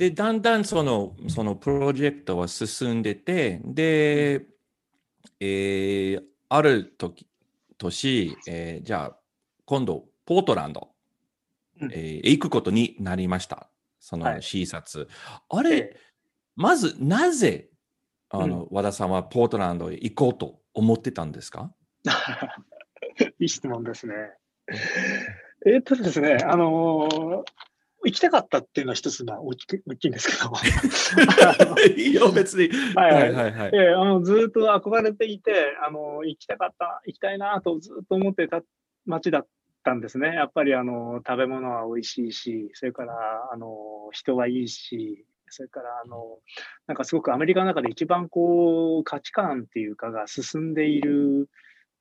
[0.00, 4.46] で、だんだんそのそのプロジェクトは進んでて、で、
[5.38, 7.26] えーある時
[7.78, 9.16] 年、えーじゃあ、
[9.66, 10.88] 今度、ポートランド、
[11.82, 13.68] うんえーへ行くことになりました。
[14.00, 15.06] そのはい視察。
[15.50, 15.96] あれ、え
[16.56, 17.68] まず、なぜ、
[18.30, 21.74] あの、和田さんはポートランドへ行こうと思ってたんですか？
[23.20, 24.14] え いい質問ですね。
[25.66, 27.44] えーっとですね、あのー
[28.04, 30.52] 行きたかったっていうのは一つまあ大きく大きいんですけど、
[31.96, 32.68] いいよ、別に。
[32.94, 33.70] はいはいはいはい。
[33.74, 38.62] ええあのずーっと憧れていて、あの行きたかった、行きたいなとずっと思ってた
[39.04, 39.46] 街だっ
[39.84, 40.34] たんですね。
[40.34, 46.38] やっぱりあの食べ物は美味しいし、それからあの人はいいし、それからあの
[46.86, 51.50] なんかすごくアメリカの中で一番こう価値観っていうかが進んでいる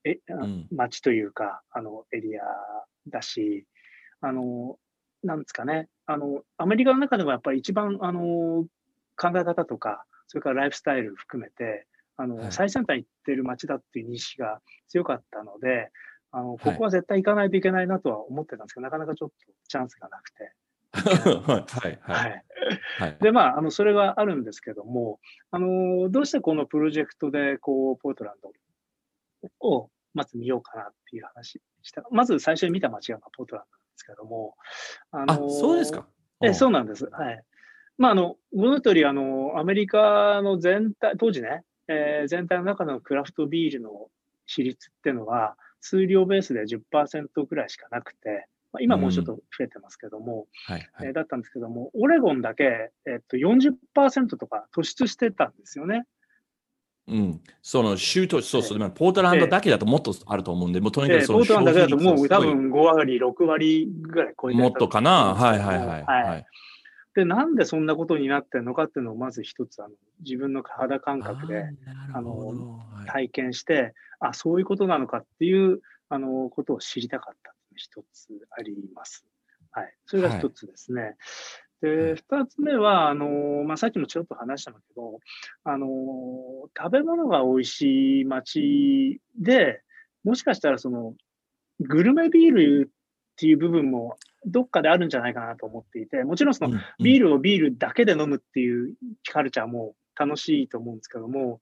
[0.06, 2.44] えあうん街というか、あのエリア
[3.08, 3.66] だし、
[4.22, 4.78] あの
[5.24, 8.66] なんですかね、あのアメリカの中でもやっぱり一番あの
[9.16, 15.92] 考え方とか、それからライフスタイル含めて、あの、はい最先端行ってる街だっていう認識が強かったので、
[16.32, 19.36] あの、はいここは絶対行かないといけないなとは思ってたんですけど、なかなかちょっと
[19.68, 20.54] チャンスがなくて。
[20.92, 22.44] はいははい
[23.00, 23.02] い。
[23.02, 23.18] はい。
[23.22, 25.20] で、まあ、あの、それがあるんですけども、
[25.52, 28.52] あの、どうしてこのプロジェクトで、こう、ポートランド
[29.60, 32.04] をまず見ようかなっていう話した。
[32.12, 34.56] まず最初に見た街がまあポートランドですけども、
[35.12, 36.08] ああ、そうですか。
[36.42, 37.06] えそうなんです。
[37.12, 37.44] はい。
[37.98, 44.10] まあ、あの、ご存知通り、あの、アメリカの全体、当時ね、えー全体の中のクラフトビールの
[44.46, 51.08] 比率っていうのは、数量ベースで10%くらいしかなくて、まあ、今もうちょっと増えてますけども、はいはい。
[51.08, 56.06] えーだったんですけども、オレゴンだけ、えっと、40%とか突出してたんですよね。
[57.10, 57.42] うん。
[57.62, 65.34] その州と、そうそう、でもポートランドだけだともっとあると思うんで、もうとにかえーポくそのートランドだけだともう多分5割、6割ぐらい超えてもっとかな？
[65.36, 65.88] はいはいはい。
[65.88, 66.46] はいはい
[67.16, 72.62] で、なんでそんなことになってるのかっていうのをまず一つ、あの自分の肌感覚で、あーなるほど
[72.96, 79.26] はい体験して、あ、そういうことなのかっていう、あの、ことを知りたかった一つあります。
[79.72, 79.94] はい。
[80.06, 81.02] それが一つですね。
[81.02, 81.16] はい
[81.82, 85.20] で、二つ目は、あの、まあ、さっきもちょっと話したんだけど、
[85.64, 85.88] あの、
[86.78, 89.82] 食べ物が美味しい街で、
[90.24, 91.14] もしかしたらその、
[91.80, 98.96] グルメビールっていう部分もどっかであるんじゃないかなと思っていて、もちろんその、ビール、ルをビールだけで飲むっていう
[99.32, 101.62] カルチャーも楽しいと思うんですけども、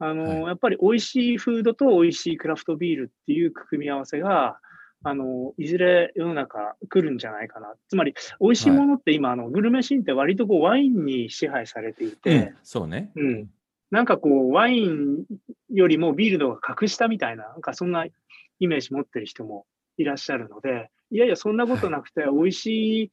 [0.00, 0.42] あの、はい。
[0.42, 4.58] やっぱり美味しいフードと美味しいクラフトビールっていう組み合わせが、
[5.04, 7.74] あの、いずれ世の中来るんじゃないかな。
[7.88, 13.10] つまり、美味しいものって今、あの、グルメシーンって割とこうワインに支配されていて、うんそうね。
[13.16, 13.50] うん。
[13.90, 15.24] なんかこう、ワイン
[15.70, 23.12] よりもビールの方が格下みたいな、なんかそんなイメージ持ってる人もいらっしゃるので、いやいや、そんなことなくて、美味しい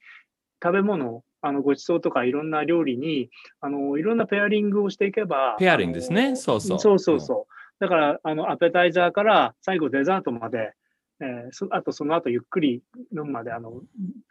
[0.63, 3.29] 食べ物、あの、ごちそうとかいろんな料理に、
[3.61, 7.53] あの、いろんなペアリングをしていけば、ペアリングですねそうそうそうそうそう。
[7.79, 10.73] だから、あの、アペタイザーから最後デザートまで、
[11.21, 13.81] えーそあとその後ゆっくり飲むまで、あの、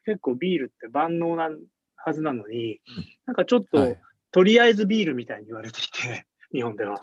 [0.04, 1.50] 結構ビールって万能な
[1.96, 2.80] はずなのに、
[3.26, 3.98] なんかちょっと、はい。
[4.30, 7.00] とりあえずビールみたいに言われていて、 日本では。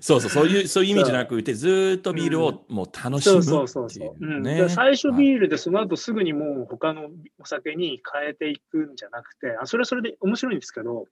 [0.00, 4.40] そうそう、そういう、そういう意味じゃなくて、ずーっとビールをもう楽しむってそうそうそうう。
[4.40, 4.68] ん。
[4.68, 11.06] 最初はいビールで、その後すぐにもう他のお酒に変えていくんじゃなくて、あそれはそれで面白いんですけど、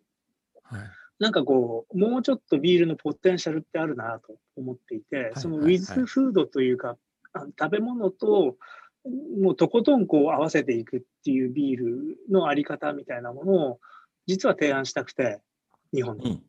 [0.64, 0.80] はい。
[1.18, 5.74] なんかこう、もうちょっとビールのポテンシャルってあるなと思っていて、そのウはい。
[5.74, 6.96] ィズフードというか、
[7.58, 8.56] 食べ物と、
[9.40, 13.80] もうとことんこう合わせていくっていうビールのあり方みたいなものを、
[14.26, 15.40] 実は提案したくて、
[15.92, 16.30] 日本に。
[16.30, 16.42] うん。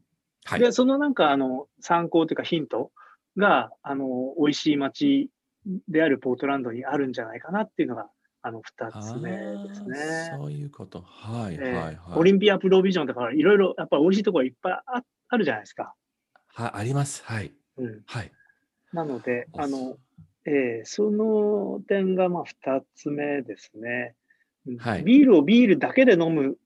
[0.46, 0.60] はい。
[0.60, 2.92] で、そのなんかあの参考というかヒント
[3.38, 5.30] が、あの、美味しい街
[5.88, 8.10] であるポートランドにあるんじゃないかなっていうのが、
[8.42, 9.38] あの、二つ目で
[9.74, 9.96] すね。
[10.38, 11.02] そういうこと。
[11.02, 11.98] はい、ええはい、はい。
[12.16, 15.94] オリンピアプロビジョンとかいろいろやっぱ美味しいところいっぱいああるじゃないですか。
[16.48, 17.24] はい、あります。
[17.24, 17.54] はい。
[17.78, 18.02] うん。
[18.06, 18.32] はい。
[18.92, 19.96] なので、あの、
[20.46, 24.16] えーその点がまあ二つ目ですね。
[24.68, 26.58] うんはいビールをビールだけで飲む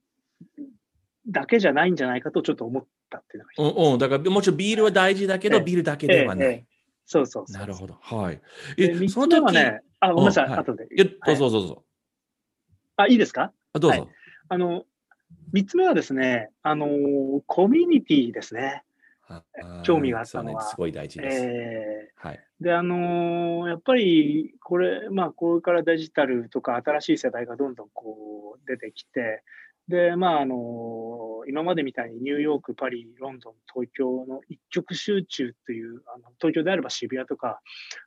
[1.28, 6.48] だけじゃないんじゃないかとちょっと思ったっていうのがうん、うん、だからもちろんビールは大事だけど、ええビールだけではない。
[6.48, 6.66] ええええ
[7.08, 7.60] そうそうそう。
[7.60, 8.00] なるほど。
[8.02, 8.42] はい。
[8.80, 10.88] え、その時、目はね、あ、ごめんなさい、うんはい後で。
[10.88, 11.84] どうはいぞどうぞ。
[12.96, 13.52] あ、いいですか？
[13.74, 14.00] あどうぞ。
[14.00, 14.10] はい
[14.50, 14.86] あの、
[15.54, 18.84] 三つ目はですね、あのーコミュニティですね。
[19.28, 19.44] あ
[19.84, 20.64] 興味があったのは。
[20.64, 21.46] ね、すごい大事です。
[21.46, 22.40] えはい。
[22.62, 29.44] ーで、あのーやっぱり、これ、まあ、これからデジタルとか新しい世代がどんどんこう出てきて、
[29.88, 37.60] で、まあ、あのー今までみたいにニューヨーク、パリ、ロンドン、東京の一極集中という、あの東京であれば渋谷とか、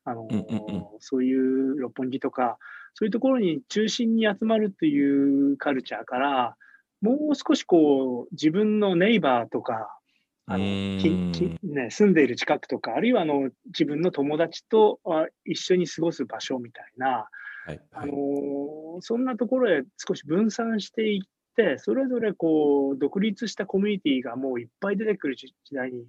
[0.05, 0.85] あのーうんうんうん。
[0.99, 2.59] そういう六本木とか、
[2.95, 6.57] そういうところに中心に集まるというカルチャーから、
[7.01, 9.98] もう少しこう、自分のネイバーとか、
[10.51, 17.29] あのね、住んでいる近くとか、あるいはあの自分の友達とあ一緒に過ごす場所みたいな、
[17.67, 17.81] はい。
[17.93, 26.05] あのはいーそんなところへ少し分散していって、それぞれこう独立したコミュニティがもういっぱい出てくる時時代に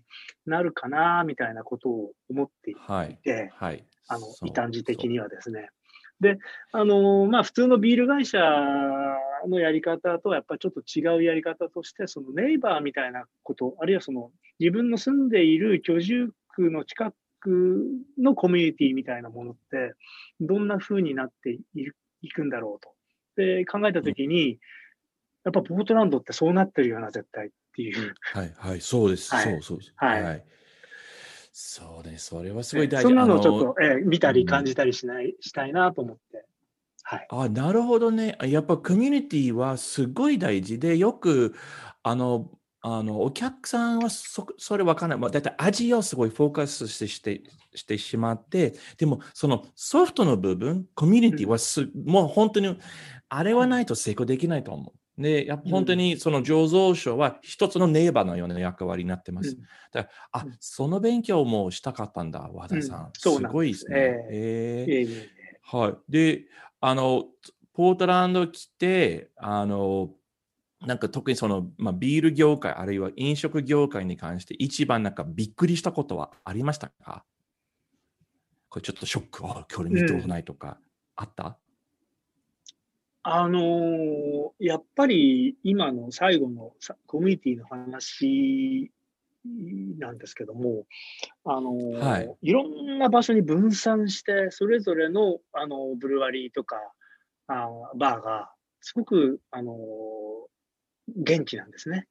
[0.45, 3.19] なるかなみたいなことを思っていはい。
[3.23, 3.85] て、はい。
[4.07, 5.69] あの異端児的にはですね。
[6.21, 6.37] で、
[6.71, 8.39] あのーまあ、普通のビール会社
[9.47, 17.85] のやり方とはやっぱりちょっと違うやり方として、そのネイバーみたいなこと、あるいはその自分の住んでいる居住区の近く
[18.17, 19.93] のコミュニティみたいなものって、
[20.41, 21.57] どんな風になって
[22.21, 22.93] いくんだろうと。
[23.37, 24.59] で、考えたときに、
[25.45, 28.13] やっぱポートランドってそうなってるよな、絶対っていう。
[28.33, 28.53] はい。
[28.57, 28.81] はい。
[28.81, 29.33] そうです。
[29.33, 29.93] はいそうそうです。
[29.95, 30.43] はい
[31.61, 32.17] そうね。
[32.17, 33.09] それはすごい大事。
[33.09, 36.45] そんなのをちょっと、えー見たり感じたりしない、したいなと思って。
[37.03, 37.27] はい。
[37.29, 38.37] あ、なるほどね。
[38.39, 41.53] あやっぱコミュニティはすごい大事で、よく、
[42.01, 45.19] あの、あのお客さんはそそれわかんない。
[45.19, 47.43] まあ、だいたい味をすごいフォーカスしてして
[47.75, 52.79] してしまって、でもそのソフトの部分、コミュニティはす、もう本当に、
[53.27, 54.99] あれはないと成功できないと思う。
[55.19, 59.49] で、やっぱ本当にその醸造所は一つのネイバーのような役割になってます。
[59.49, 59.63] うん。
[59.91, 63.05] だからあうん、その勉強もしたかったんだ、和田さん。
[63.05, 63.11] うん。
[63.13, 63.29] す。
[63.47, 63.95] ごいですね。
[64.31, 65.29] えーいえいえいえ。
[65.61, 66.11] はい。
[66.11, 66.45] で、
[66.79, 67.25] あの、
[67.73, 70.11] ポートランド来て、あの、
[70.81, 77.25] なんか特にその、まあ、ビール業界、あるいは飲食業界に関して一番なんかびっくりしたことはありましたか？
[78.69, 80.79] これちょっとショック、あ、今日見たことないとか、
[81.17, 81.59] あった？
[83.31, 88.91] あのーやっぱり今の最後のさコミュニティの話
[89.99, 90.85] なんですけども、
[91.45, 96.77] あのーはいいろんな場所に分散して、それぞれの、あのブルワリーとか
[97.47, 99.75] あーバーが、すごく、あのー
[101.15, 102.07] 元気なんですね。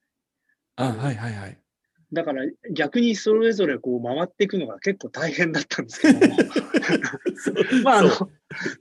[0.76, 1.58] あ、うんはいはいはい。
[2.12, 6.36] だから逆にそれぞれこう回っていくのが結構大変だったんですけども。
[7.84, 8.10] まああの、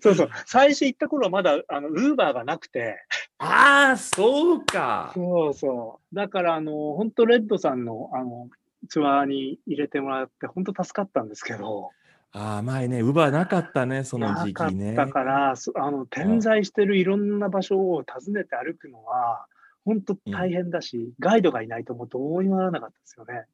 [0.01, 3.03] そ そうそう、最初行った頃はまだ、あの、ウーバーがなくて、
[3.37, 5.11] ああ、そうか。
[5.13, 6.15] そうそう。
[6.15, 8.49] だから、あの、本当レッドさんの、あの、
[8.89, 11.91] ツアーに入れてもらって、本当助かったんですけど、
[12.31, 14.93] ああ、前ね、ウバーなかったね、その時期ね。
[14.95, 19.45] たから、そあの、点在してるいろんな場所を訪ねて歩くのは、
[19.85, 23.45] 本当大変だし、ガイドがいないともうどうにもならなかったですよね。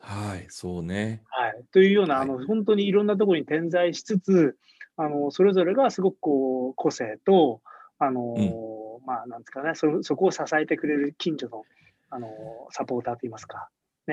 [0.00, 1.22] はい、そうね。
[1.28, 1.64] はい。
[1.72, 4.56] というような、はいあの、本当にいろんなところに点在しつつ、
[4.96, 7.60] あの、それぞれがすごくこう、個性と、
[7.98, 11.64] あの、まあ、なんですかね、そ、そこを支えてくれる近所の、
[12.10, 12.28] あの、
[12.70, 13.68] サポーターといいますか。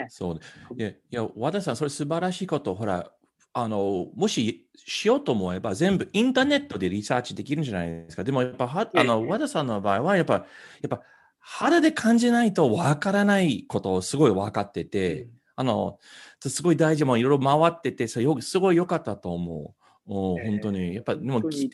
[0.10, 0.42] そうね。
[0.78, 3.12] いや、いや和田さん、それ素晴らしいこと、ほら、
[3.54, 8.24] あの、もししようと思えば、全部インターネットでリサーチできるんじゃないですか。
[8.24, 10.42] でも、やっぱ、はあの、ええ和田さんの場合は、やっぱ、や
[10.86, 11.02] っぱ、
[11.40, 15.98] 肌で感じないとわからないことをすごい分かってて、あの、
[16.40, 19.79] すごい大事もいろいろ回ってて、それよすごい良かったと思う。
[20.10, 20.50] おええ。
[20.50, 20.96] 本当に。
[20.96, 21.68] やっぱ、でも、もう行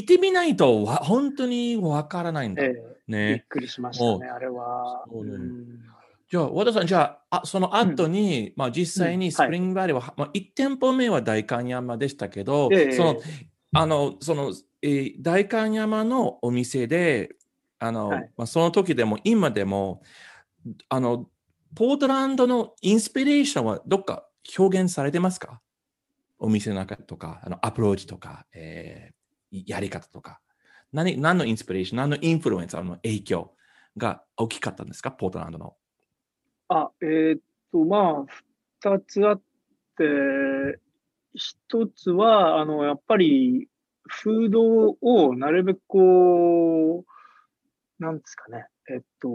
[0.00, 0.18] って。
[0.18, 2.64] みないとわ、本当にわからないんだ。
[2.64, 2.72] ええ。
[2.72, 3.44] びっね。
[3.48, 5.04] くりしましたね、あれは。
[6.28, 12.92] じゃあ、和田さん、じゃあ、あその後に、まあ実際にスプリングバレーは、まあ1店舗目は代官山でしたけど、ええ。
[12.92, 13.20] その、
[13.72, 17.36] あの、その、えー代官山のお店で、
[17.78, 18.30] あの、はい。
[18.36, 20.02] まあその時でも今でも、
[20.88, 21.28] あの、
[21.76, 24.26] ポートランドのインスピレーションはどっか
[24.58, 25.60] 表現されてますか？
[26.38, 29.16] お店の中とか、あのアプローチとか、えー
[29.66, 30.40] やり方とか。
[30.92, 33.54] 何何のインスピレーション、何のインフルエンス、あの影響
[33.96, 35.12] が大きかったんですか？
[35.12, 35.76] ポートランドの。
[36.68, 37.40] あ、えーっ
[37.72, 38.26] と、まあ、
[38.80, 39.42] 二つあっ
[39.96, 40.80] て、
[41.34, 43.68] 一つは、あの、やっぱり、
[44.08, 49.28] フードをなるべくこう、なんですかね、えっと、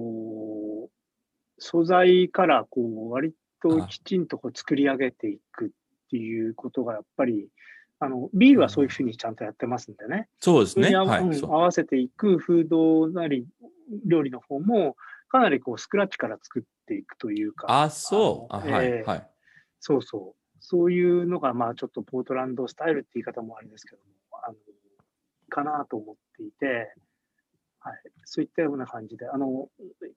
[1.58, 5.70] 素材からこう、割ときちんとこう作り上げていくっ
[6.12, 7.48] ていうことが、やっぱり、
[8.00, 10.28] あの、ビールはそういうふうにちゃんとやってますんでね。
[10.40, 10.96] そうですね。
[10.96, 11.42] はい。
[11.42, 13.46] 合わせていくフードなり
[14.06, 14.96] 料理の方も、
[15.30, 18.54] かなりこうスクラッチから作っていくというか、あ、そう。
[18.54, 19.28] ああのはい、ええはい。
[19.80, 24.04] そうそう、そういうのが、まあちょっとポートランドスタイルって言い方もあれですけども、
[24.44, 24.56] あの
[25.50, 26.94] かなと思っていて、
[27.84, 29.48] はい、そういったような感じで、あの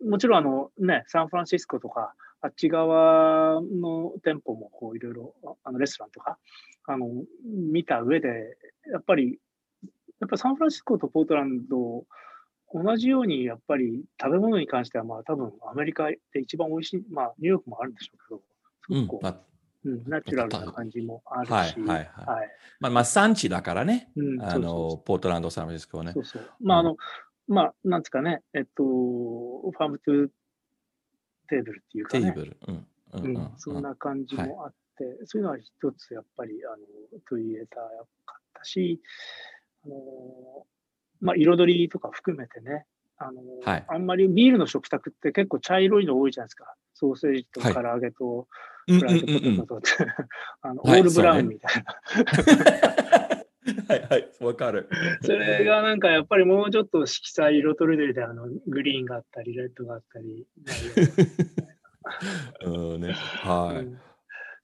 [0.06, 5.34] もちろんあの、ね、サンフランシスコとか、あっち側の店舗もこういろいろ
[5.64, 6.38] あのレストランとか
[6.86, 7.08] あの
[7.44, 8.56] 見た上で、
[8.92, 9.38] やっぱり、
[10.20, 12.04] やっぱサンフランシスコとポートランド、
[12.74, 18.42] 同じようにやっぱり食べ物に関しては、まあ多分アメリカで一番美味しい、まあニューヨークもあるんでしょうけど、
[18.86, 19.20] すうんごくこ。
[19.22, 19.54] うまあ
[19.86, 21.98] うん、ナチュラルな感じもあるし、はいはいはい。
[21.98, 22.48] はい。
[22.80, 24.10] まあ、まあ、産地だからね。
[24.16, 26.12] うん、あの、ポートランド、サンフランシスコはね。
[26.14, 26.50] そうそう。
[26.60, 26.96] まあ、あの、
[27.46, 32.56] まあ、なんですかね、えっと、 farm to table っていうかね、テーブル。
[32.68, 32.74] うん。
[32.74, 37.82] うんううんんそんな感じもあって、そういうのは一つやっぱり、あの、取り入れたか
[38.38, 39.00] ったし、
[39.84, 39.94] あの、
[41.20, 42.86] まあ、彩りとか含めてね、
[43.18, 43.84] あの、はい。
[43.86, 46.74] あんまりビールの食卓って結構茶色いの多いじゃないですか。
[46.94, 48.48] ソーセージとはい唐揚げと
[48.88, 49.82] うんフライドポテトと
[50.62, 53.23] あの、オはい all brown みたいな。
[53.88, 54.88] はいはい、わかる。
[55.22, 60.46] それがなんかやっぱりもうちょっと色彩、色とりどりであのグリーンがあったり、レッドがあったり、
[62.64, 63.12] うんね。
[63.12, 63.84] はい。
[63.84, 64.00] うん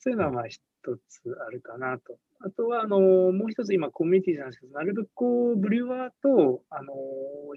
[0.03, 0.63] そういうのはまあ一
[1.09, 2.19] つあるかなと。
[2.41, 7.55] あとはあのもう一つ今コミュニティなんですけど、なるべくこうブリュワーとあのお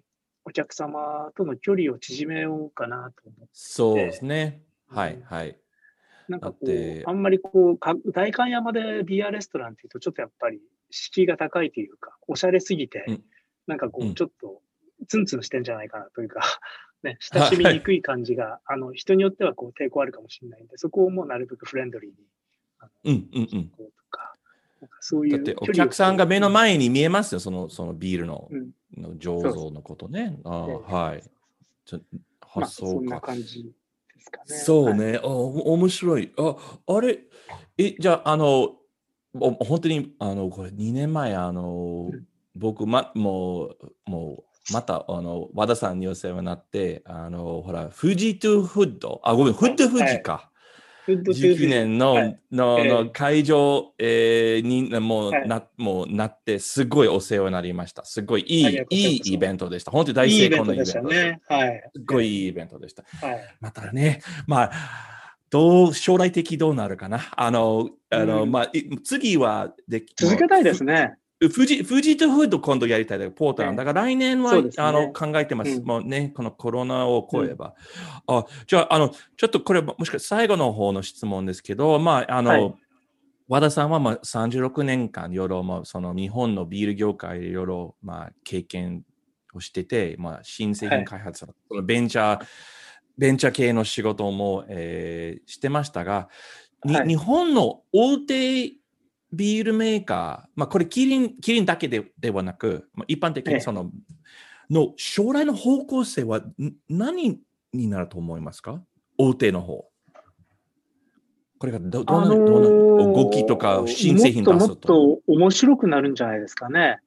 [0.51, 4.61] 客様との距離を縮めようかなと思って、そうですね。
[4.91, 5.57] うんはいはい。
[6.27, 10.61] なんかこう、あんまりこう、か代官山でビアレストランっていうとちょっとやっぱり
[10.93, 13.23] 敷居が高いというか、おしゃれすぎて、うん
[13.65, 14.61] なんかこうちょっと
[15.07, 16.41] ツンツンしてんじゃないかなというか、
[17.01, 22.17] ね、親しみにくい感じが、あの、人によってはこう抵抗あるかもしれないんで、そこをもうなるべくフレンドリーに、
[23.05, 23.69] うんうんうん。
[23.69, 24.35] こうとか、
[24.81, 30.37] なんかそういうだってお客さんが目の前に見えますよ、そのそのビールのうんの醸造のことね。
[30.43, 31.23] あええはい。
[31.85, 32.01] ちょ
[32.55, 33.15] まあ、あそそんうか。
[33.15, 33.71] な感じで
[34.19, 34.55] すかね。
[34.55, 34.59] はい。
[34.59, 35.17] そうね。
[35.17, 36.33] あお面白い。
[36.37, 37.19] あ、あれ、
[37.77, 38.82] え、じゃあ、あの、お
[39.33, 42.23] 本当に、あの、これ2年前、あのうん、
[42.55, 50.49] 僕、ま、もう、もう、また、あの、和田さんにお世話になって、あの、ほら、富士トゥフッド、あ、ごめん、フッド富士か。
[51.05, 58.05] フッドトゥー19年の,、はいのええの会場、えーにもうはいな、もうなって、すごいお世話になりました。
[58.05, 59.91] すごいいいいいいイベントでした。
[59.91, 61.27] 本当に大成功のイベンベントでしたトでした。
[61.27, 61.41] ね。
[61.49, 61.91] はい。
[61.93, 63.03] すごいいいイベントでした。
[63.03, 63.55] はい。
[63.59, 65.12] またね、まあ、
[65.53, 67.21] どう、将来的どうなるかな？
[67.37, 71.13] あの、あの、うんまあ、い次はでき、続けたいですね。
[71.39, 71.47] ふ。
[71.47, 75.71] 富士、富士とフード今度やりたいだポーターなんだから来年は、ねあの考えてます。
[75.73, 77.75] うんもうね、このコロナを超えば。
[78.25, 82.75] あじゃあ、あの、ちょっとこれもしかして最後の方の質問ですけど、まあ、あの、はい
[83.49, 89.03] 和田さんはまあ36年間、いろいろ、まあ、その日本のビール業界でいろいろ、まあ、経験
[89.53, 92.45] をしてて、まあ、新製品開発の、そのベンチャー、
[93.17, 96.29] ベンチャー系の仕事も、えーしてましたが、
[96.85, 97.07] にはい。
[97.07, 98.73] 日本の大手
[99.31, 103.53] ビールメーカー、まあ、これキリン、キリンだけでではなく、まあ、一般的ええ。
[103.55, 103.91] にその、
[104.69, 106.53] の将来の方向性はん
[106.89, 107.41] 何
[107.73, 108.81] になると思いますか？
[109.17, 109.85] 大手の方。
[111.59, 116.99] これがどどんな,、あのーどんな動きとか新製品出すもっともっと面白くなるんじゃないですかね。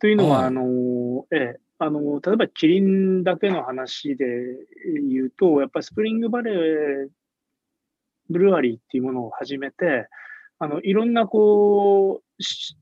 [0.00, 0.46] というのは、はい。
[0.46, 4.24] あのー、ええ、あのー、例えばキリンだけの話で
[5.08, 7.08] 言うと、やっぱりスプリングバレー
[8.30, 10.08] ブルワリーっていうものを始めて、
[10.58, 12.76] あの、いろんなこう、し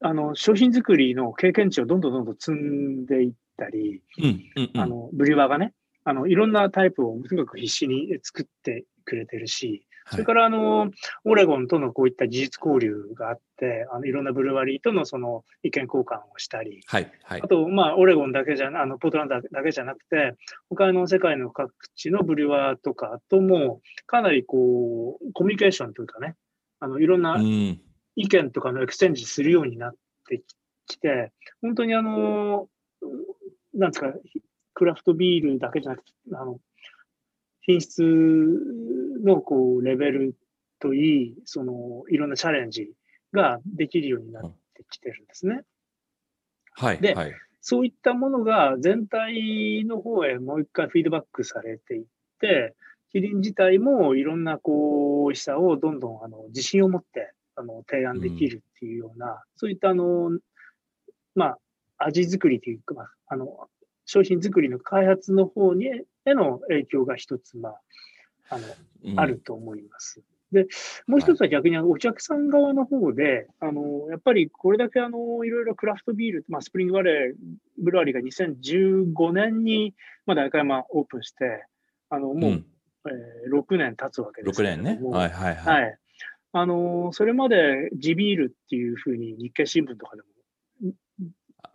[0.00, 4.24] あの、商品作りの経験値をどんどんどんどん積んでいったり、うん
[4.56, 4.80] うんうん。
[4.80, 10.90] あの、ブリュワーがね、あの、いろんなタイプをとにかく必死に作ってくれてるし、それから、あの、
[11.24, 17.10] オレゴンとのこういった技術交流があって、あの、いろんなブルワリーとのその意見交換をしたり、はい。
[17.22, 17.48] はいあ。
[17.48, 20.34] と、まあ、オレゴンだけじゃな、あの、ポートランドだけじゃなくて、
[20.68, 26.34] 他の世界の各地のブルワーとかとも、かなりこう、コミュニケーションというかね、
[26.80, 27.80] あの、いろんなうん。
[28.14, 29.94] 意見とかの exchange するようになっ
[30.28, 30.42] て
[30.86, 31.32] きて、
[31.62, 32.68] 本当にあの、
[33.74, 34.12] なんですか、
[34.74, 36.58] クラフトビールだけじゃなくて、あの、
[37.62, 38.02] 品質
[39.24, 40.34] のこう、レベル
[40.78, 42.92] といい、その、いろんなチャレンジ
[43.32, 45.62] ができるようになってきてるんですね。
[46.72, 47.00] はい。
[47.00, 47.32] ではい。
[47.60, 52.04] そういったものが全体の方へもう一回フィードバックされていっ
[52.40, 52.74] て、
[53.12, 60.30] キリン自体もいろんなこう、美味しさをどんどんあの自信を持ってあの提案できるっていうような、そういったあの、
[61.36, 61.58] まあ、
[61.98, 63.68] 味作りというか、まあ、あの、
[64.06, 65.86] 商品作りの開発の方に
[66.24, 67.80] への影響が一つ、まあ、
[68.50, 68.64] あの、
[69.04, 69.40] うんある。
[69.44, 70.22] と思います。
[70.52, 70.66] で、
[71.06, 77.34] もう一つは逆にあのお客さん側の方で、あの、やっぱりこれだけあの、いろいろクラフトビール、まあ、スプリングバレー
[77.78, 79.94] ブルワリーが2015年に、
[80.26, 81.66] まあ、大会まあオープンして、
[82.10, 82.66] あの、もう、うん
[83.06, 84.82] えー6年経つわけです6けれども。
[84.84, 85.08] 年ね。
[85.10, 85.30] はい。
[85.30, 85.56] はい。
[85.56, 85.82] はい。
[85.82, 85.98] はい。
[86.52, 90.28] あの、それまで地ビールっていうふうに日経新聞とかでも、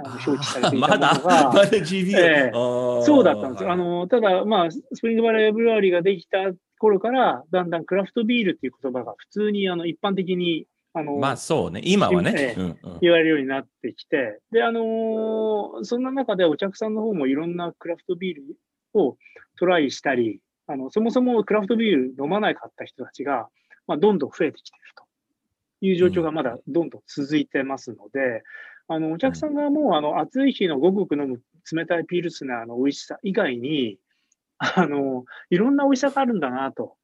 [0.03, 3.71] 表示されていたものまだ、が、まだええそそうだったんですよ。
[3.71, 6.37] あ、の、ただ、まあ、スプリングバレーブルワリーができた
[6.77, 11.81] 頃から、だんだんクラフトビールっていう言葉が普通に、あの、一般的に、あの、まあそうね。
[11.83, 12.55] 今はねえ。
[12.57, 18.57] えうんうん言われるようになってきて、で、あのーそんな中でお客さんの方もいろんなクラフトビール
[18.99, 19.17] を
[19.59, 23.49] トライしたり、あの、そもそもクラフトビール飲まなかった人たちが、
[23.85, 25.03] まあ、どんどん増えてきていると
[25.85, 28.43] いう状況がまだどんどん続いてますので、
[28.87, 33.97] あの、お客さんがもう、あの、暑い日のごくごく飲む冷たいピルスナーの美味しさ以外に、
[34.57, 36.95] あの、いろんな美味しさがあるんだなと、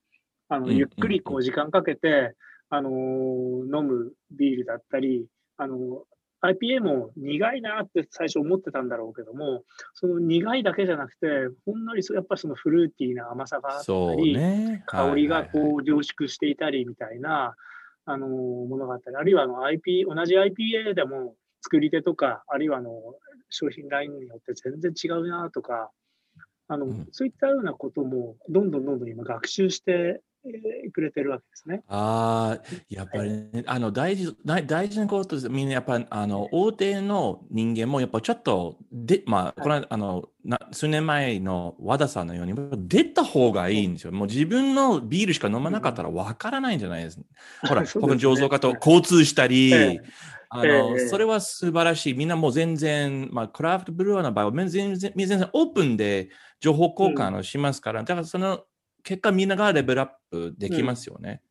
[0.50, 2.36] あの、うんゆっくりこう時間かけて、
[2.70, 2.94] あのー
[3.66, 5.28] 飲むビールだったり、
[5.58, 6.04] あの、
[6.42, 9.64] IPA も苦いなって最初思ってたんだろうけども、
[9.94, 11.28] その苦いだけじゃなくて、
[11.66, 14.84] ほんのりそうやっぱりそのフルーティーな甘さがあったり、ね。
[14.88, 17.56] 香りがこう凝縮していたりみたいな、
[18.06, 22.92] あのーものがあったり、あるいはあの IP、同じ IPA でも作り手とか、あるいはあの
[23.50, 25.90] 商品ラインによって全然違うなとか、
[26.68, 31.84] あの、うんそういったようなこともどんどんどんどん今学習してえーくれてるわけですね。
[31.88, 35.50] ああ、やっぱりね、あの大事大大事なことです。
[35.50, 42.54] みんなやっぱりあの大手の人間もやっぱちょっとで、まあ、この間あのな数年前の和田さんのように
[42.90, 44.12] 出た方がいいんですよ。
[44.12, 47.24] もう自分のビールしか飲まなかったらわからないんじゃないですか。
[47.70, 50.02] ほら、 そうですね他の醸造家と交流したり、ええ
[50.56, 52.14] あの、ええそれは素晴らしい。
[52.14, 56.30] みんなもう全然、まあ、クラフトブルワーの場合は全然全然オープンで
[56.60, 58.64] 情報交換をしますから、だからその
[59.04, 61.42] 結果みんながレベルアップできますよね。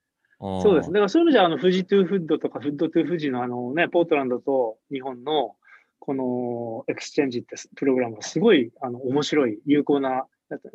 [0.40, 0.94] そうですね。
[0.94, 5.55] だからそういう意味では、あの、富士トゥーフッドとか、フッドトゥー富士のあのね、ポートランドと日本の、
[6.00, 10.26] この exchange ってプログラムがすごい、あの、面白い、有効な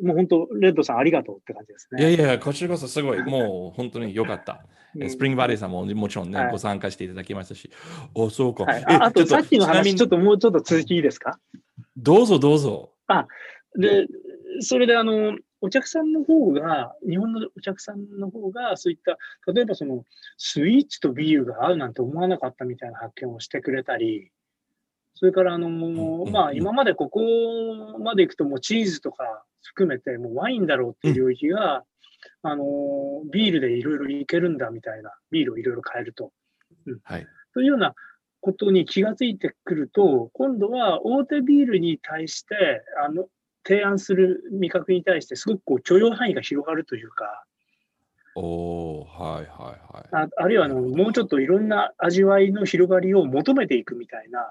[0.02, 2.00] もう本当、レッドさんありがとうって感じですね。
[2.00, 4.52] いやいや、こちらこそすごい、もう本当に良かった。
[4.52, 4.78] うん
[5.10, 7.70] スプリングバレーさんももちろんね、はいご参加していただきましたし。
[8.14, 8.64] お、そうか。
[8.64, 11.38] はい、えああと、さっきの話、ちょっともうちょっと続きいいですか？
[11.96, 12.94] どうぞどうぞ。
[13.76, 14.06] で、
[14.60, 19.18] それであの、お客さんの方が、日本のお客さんの方が、そういった、
[19.52, 20.04] 例えばその、
[20.38, 24.30] スイーツとビールが合うなんて思わなかったみたいな発見をしてくれたり、
[25.18, 27.20] それからあの、んまあうん今までここ
[27.98, 31.84] まで行くともうチーズとか含めてもうワインだろうっていう領域が、
[32.42, 32.64] あの、
[33.32, 36.32] ビールでいろいろいけるんだみたいな、ビールをいろいろ変えると。
[37.02, 37.26] はい。
[37.52, 37.94] というような
[38.40, 43.26] ことに気がついてくると、今度は大手ビールに対して、あの、
[43.66, 47.44] 提案する味覚に対して、すごくこう許容範囲が広がるというか、
[48.40, 50.24] おー、はいはいはい。
[50.24, 54.50] ああるいはあのもうちょっといろんな味わいの広がりを求めていくみたいな、うんうん。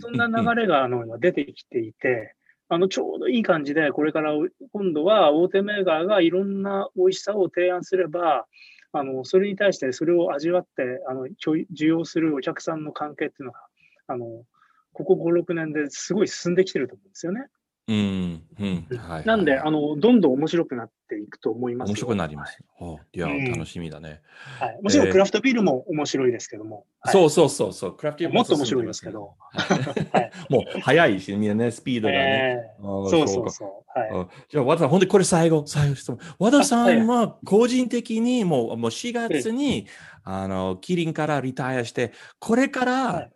[0.00, 0.26] そんな。
[0.26, 2.34] 流れがあの今出てきていて、
[2.68, 4.32] あのちょうどいい感じで、これから
[4.72, 8.46] 今度は大手メーカーがいろんな美味しさを提案すれば、
[8.92, 13.60] あのそれに対してそれを味わってあの需要するお客さんの関係っていうのが、
[14.06, 14.44] あの
[14.92, 17.46] ここ5、6年ですごい進んできてると思うんですよね。
[17.88, 18.86] うん、うん。
[18.98, 19.24] はい。
[19.24, 21.92] なんで、はいあのどんどん面白くなっていくと思いますよ。
[21.92, 22.58] 面白くなります。
[22.78, 24.20] おいや、うん楽しみだね。
[24.60, 24.78] はい。
[24.82, 26.84] もちろんクラフトビールも面白いですけども。
[27.00, 27.96] はいそうそうそうそう。
[27.96, 29.34] クラフティーもっと面白いですけど。
[29.52, 32.18] はい もう早いし、みんなね、スピードがね。
[32.20, 33.98] えあーえそうそうかそう。
[33.98, 34.10] はい。
[34.10, 36.18] あじゃあ、和田さん、本当にこれ最後、最後質問。
[36.38, 39.86] 和田さんは個人的にもうもう4月に、
[40.24, 43.32] あの、キリンからリタイアして、これかはらい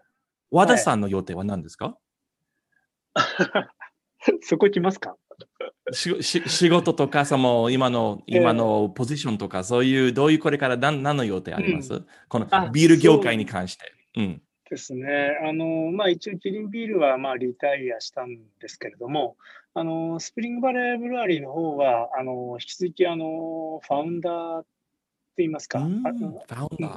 [0.51, 1.97] 和田さんの予定は何ですか、
[4.43, 5.17] そこ来ますか？
[5.93, 13.93] 仕事とか、その今の、今のポジションとか、そういう、どういうこれから何何の予定あります、うん、このビール業界に関して。
[14.17, 15.39] ううん、ですね。
[15.45, 19.37] あの、まあ一応キリンビールはまあリタイアしたんですけれども、
[19.75, 24.69] あの、スプリングバレーブルワリーの方は、あの、引き続きあの、ファウンダーって
[25.39, 25.81] 言いますか、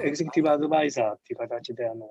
[0.04, 2.08] エグゼクティブアドバイザーっていう形で、あの、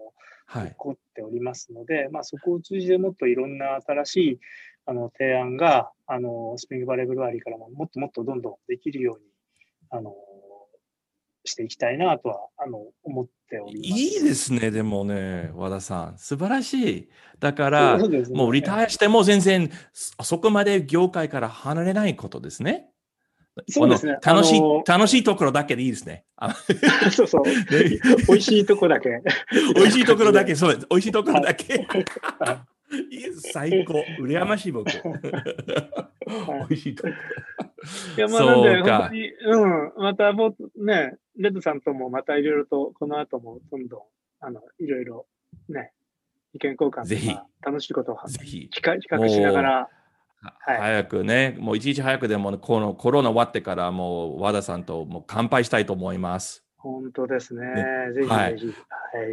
[0.47, 4.41] はい、残っておりますので、まあそこを通じてもっといろんな新しい
[4.87, 9.27] あの提案が、あの、スプリングバレーブルワリーからももっともっとどんどんできるように、
[9.91, 10.15] あの、
[11.45, 14.03] していきたいなとは、あの、思っております。
[14.03, 16.19] いいですね、でもね、和田さん。
[16.19, 17.09] 素晴らしい。
[17.39, 22.91] だから、ね、もうリタイアしても全然、そこまで業界から離れないことですね。
[23.69, 24.19] そうですね。
[24.23, 26.25] 楽しい、楽しいところだけでいいですね。
[27.13, 27.43] そうそう。
[28.27, 29.23] 美味しいところだけ。
[29.77, 30.87] 美味しいところだけ、そうです。
[30.91, 31.87] 美味しいところだけ。
[33.53, 34.05] 最高。
[34.21, 34.91] 羨ましい僕。
[34.91, 34.93] 美
[36.71, 37.09] 味しいとこ
[38.17, 44.01] いや、まあ、なんで、本当に、うん、また、もね、レッドさんともまたいろいろと、この後もどんどん、
[44.41, 45.27] あの、いろいろ、
[45.69, 45.93] ね、
[46.55, 49.89] 意見交換とか、楽しいことをぜひ企画しながら、
[50.61, 56.65] はい、早くね、もう一日早くでも、このコロナ終わってから、もう和田さんともう乾杯したいと思います。
[56.77, 57.67] 本当ですね。
[57.67, 58.29] ねぜひぜひ。
[58.29, 58.57] はい。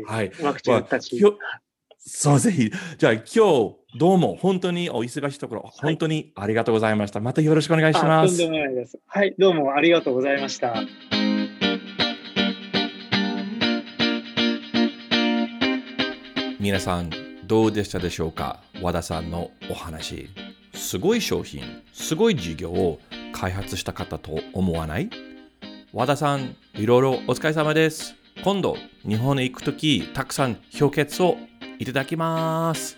[0.04, 1.22] はい、ワクチンたち。
[2.04, 2.72] そう、ぜひ。
[2.98, 7.20] じゃあ今日、どうも本当にお忙しいところ、本当にありがとうございました。
[7.20, 8.38] またよろしくお願いします。
[8.40, 8.98] とんでもないです。
[9.06, 10.82] はい、どうもありがとうございました。
[16.60, 17.12] 皆さん、
[17.46, 18.62] どうでしたでしょうか？
[18.82, 20.28] 和田さんのお話。
[20.74, 21.62] すごい商品、
[21.94, 23.00] すごい事業を
[23.32, 25.12] 開発した方と思わない？
[25.94, 28.16] 和田さん、いろいろお疲れ様です。
[28.44, 28.76] 今度、
[29.08, 31.38] 日本へ行くとき、たくさん氷結を
[31.82, 32.96] いただきます。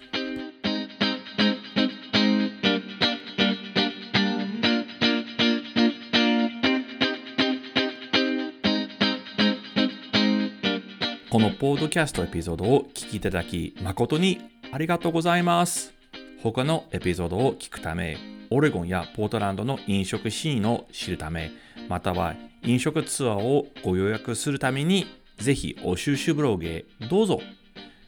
[11.29, 14.41] このポードキャストエピソードを聞きいただき誠に
[14.73, 15.93] ありがとうございます。
[16.41, 18.17] 他のエピソードを聞くため、
[18.49, 21.51] オレゴンやポートランドの飲食シーンを知るため、
[21.87, 25.05] または飲食ツアーをご予約するために、
[25.37, 27.39] ぜひお収集ブログへどうぞ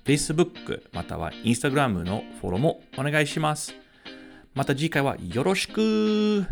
[0.05, 3.73] Facebook または Instagram のフォローもお願いします。
[4.53, 6.45] また次回はよろしく